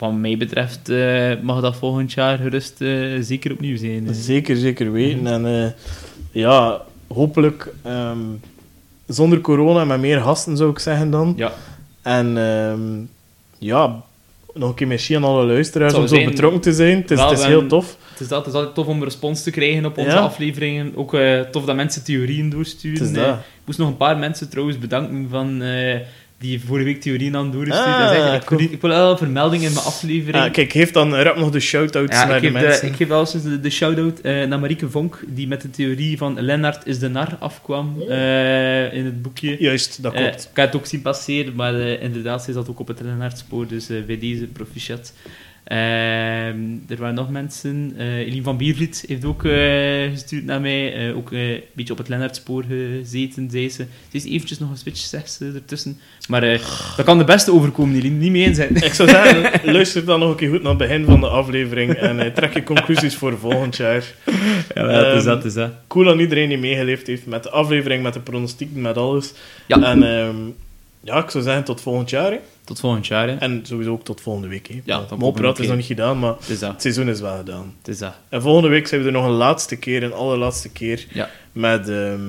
[0.00, 4.14] wat mij betreft eh, mag dat volgend jaar gerust eh, zeker opnieuw zijn.
[4.14, 5.26] Zeker, zeker weten.
[5.26, 5.70] En eh,
[6.30, 8.18] ja, hopelijk ehm,
[9.06, 11.34] zonder corona en met meer gasten, zou ik zeggen dan.
[11.36, 11.52] Ja,
[12.02, 12.80] En ehm,
[13.58, 14.02] ja,
[14.54, 16.96] nog een keer merci aan alle luisteraars om zo betrokken te zijn.
[17.00, 17.96] Het is, Wel, het is we heel tof.
[18.10, 20.18] het is, dat, het is altijd tof om respons te krijgen op onze Ja.
[20.18, 20.92] afleveringen.
[20.96, 21.16] Ook
[21.50, 23.14] tof dat mensen theorieën doorsturen.
[23.14, 25.62] Ik moest nog een paar mensen trouwens bedanken van,
[26.40, 27.86] die vorige week theorieën aan doorgestuurd.
[27.86, 30.44] Ah, Dat is eigenlijk- ik, ik wil wel een vermelding in mijn aflevering.
[30.44, 32.88] Ah, kijk, geef dan rap nog de shout-outs Ja, naar ik de mensen.
[32.88, 36.16] ik geef wel eens de, de shout-out eh, naar Marieke Vonk, die met de theorie
[36.18, 39.56] van Lennart is de nar afkwam eh, in het boekje.
[39.58, 40.48] Juist, dat Eh, klopt.
[40.50, 43.86] ik had het ook zien passeren, maar inderdaad, zij zat ook op het Lennartspoor, dus
[44.06, 45.12] bij deze proficiat.
[45.70, 47.92] Ehm, er waren nog mensen.
[47.96, 51.08] eh Eline van Biervliet heeft ook eh, gestuurd naar mij.
[51.08, 53.86] eh, ook een beetje op het Lennartspoor gezeten, zei ze.
[54.10, 55.98] Ze is eventjes nog een switch, zegt ze ertussen.
[56.28, 56.40] Maar
[56.96, 58.16] dat kan de beste overkomen, Eline.
[58.16, 58.76] Niet mee eens zijn.
[58.76, 61.92] Ik zou zeggen, luister dan nog een keer goed naar het begin van de aflevering
[61.92, 64.04] en trek je conclusies voor volgend jaar.
[64.74, 65.70] Ja, dat is Ehm, dat, is dat.
[65.88, 69.32] Cool aan iedereen die meegeleefd heeft met de aflevering, met de pronostiek, met alles.
[69.66, 69.82] Ja.
[69.82, 70.36] En ehm,
[71.00, 72.30] ja, ik zou zeggen tot volgend jaar.
[72.30, 72.38] hè.
[72.64, 73.34] Tot volgend jaar, hè.
[73.36, 74.68] En sowieso ook tot volgende week.
[74.68, 74.80] Hè.
[74.84, 77.74] Ja, volgende is nog niet gedaan, maar Het seizoen is wel gedaan.
[77.78, 78.14] Het is dat.
[78.28, 81.30] En volgende week zijn we er nog een laatste keer, een allerlaatste keer, Ja.
[81.52, 82.20] met ehm,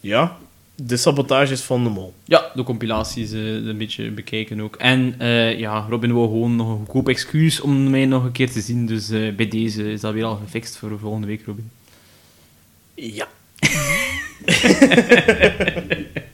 [0.00, 0.36] ja,
[0.74, 2.14] de sabotages van de mol.
[2.24, 4.76] Ja, de compilaties eh, een beetje bekijken ook.
[4.76, 8.50] En eh, ja, Robin wou gewoon nog een goedkoop excuus om mij nog een keer
[8.50, 8.86] te zien.
[8.86, 11.70] Dus eh, bij deze is dat weer al gefixt voor volgende week, Robin.
[12.94, 13.26] Ja.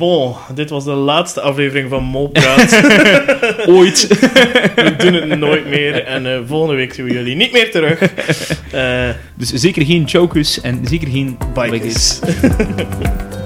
[0.00, 2.80] Bon, dit was de laatste aflevering van Molpraat.
[3.76, 4.06] Ooit.
[4.74, 6.04] we doen het nooit meer.
[6.04, 8.00] En eh, volgende week zien we jullie niet meer terug.
[8.70, 12.18] Eh Dus zeker geen chokers en zeker geen Bikers.
[12.18, 12.20] bikers.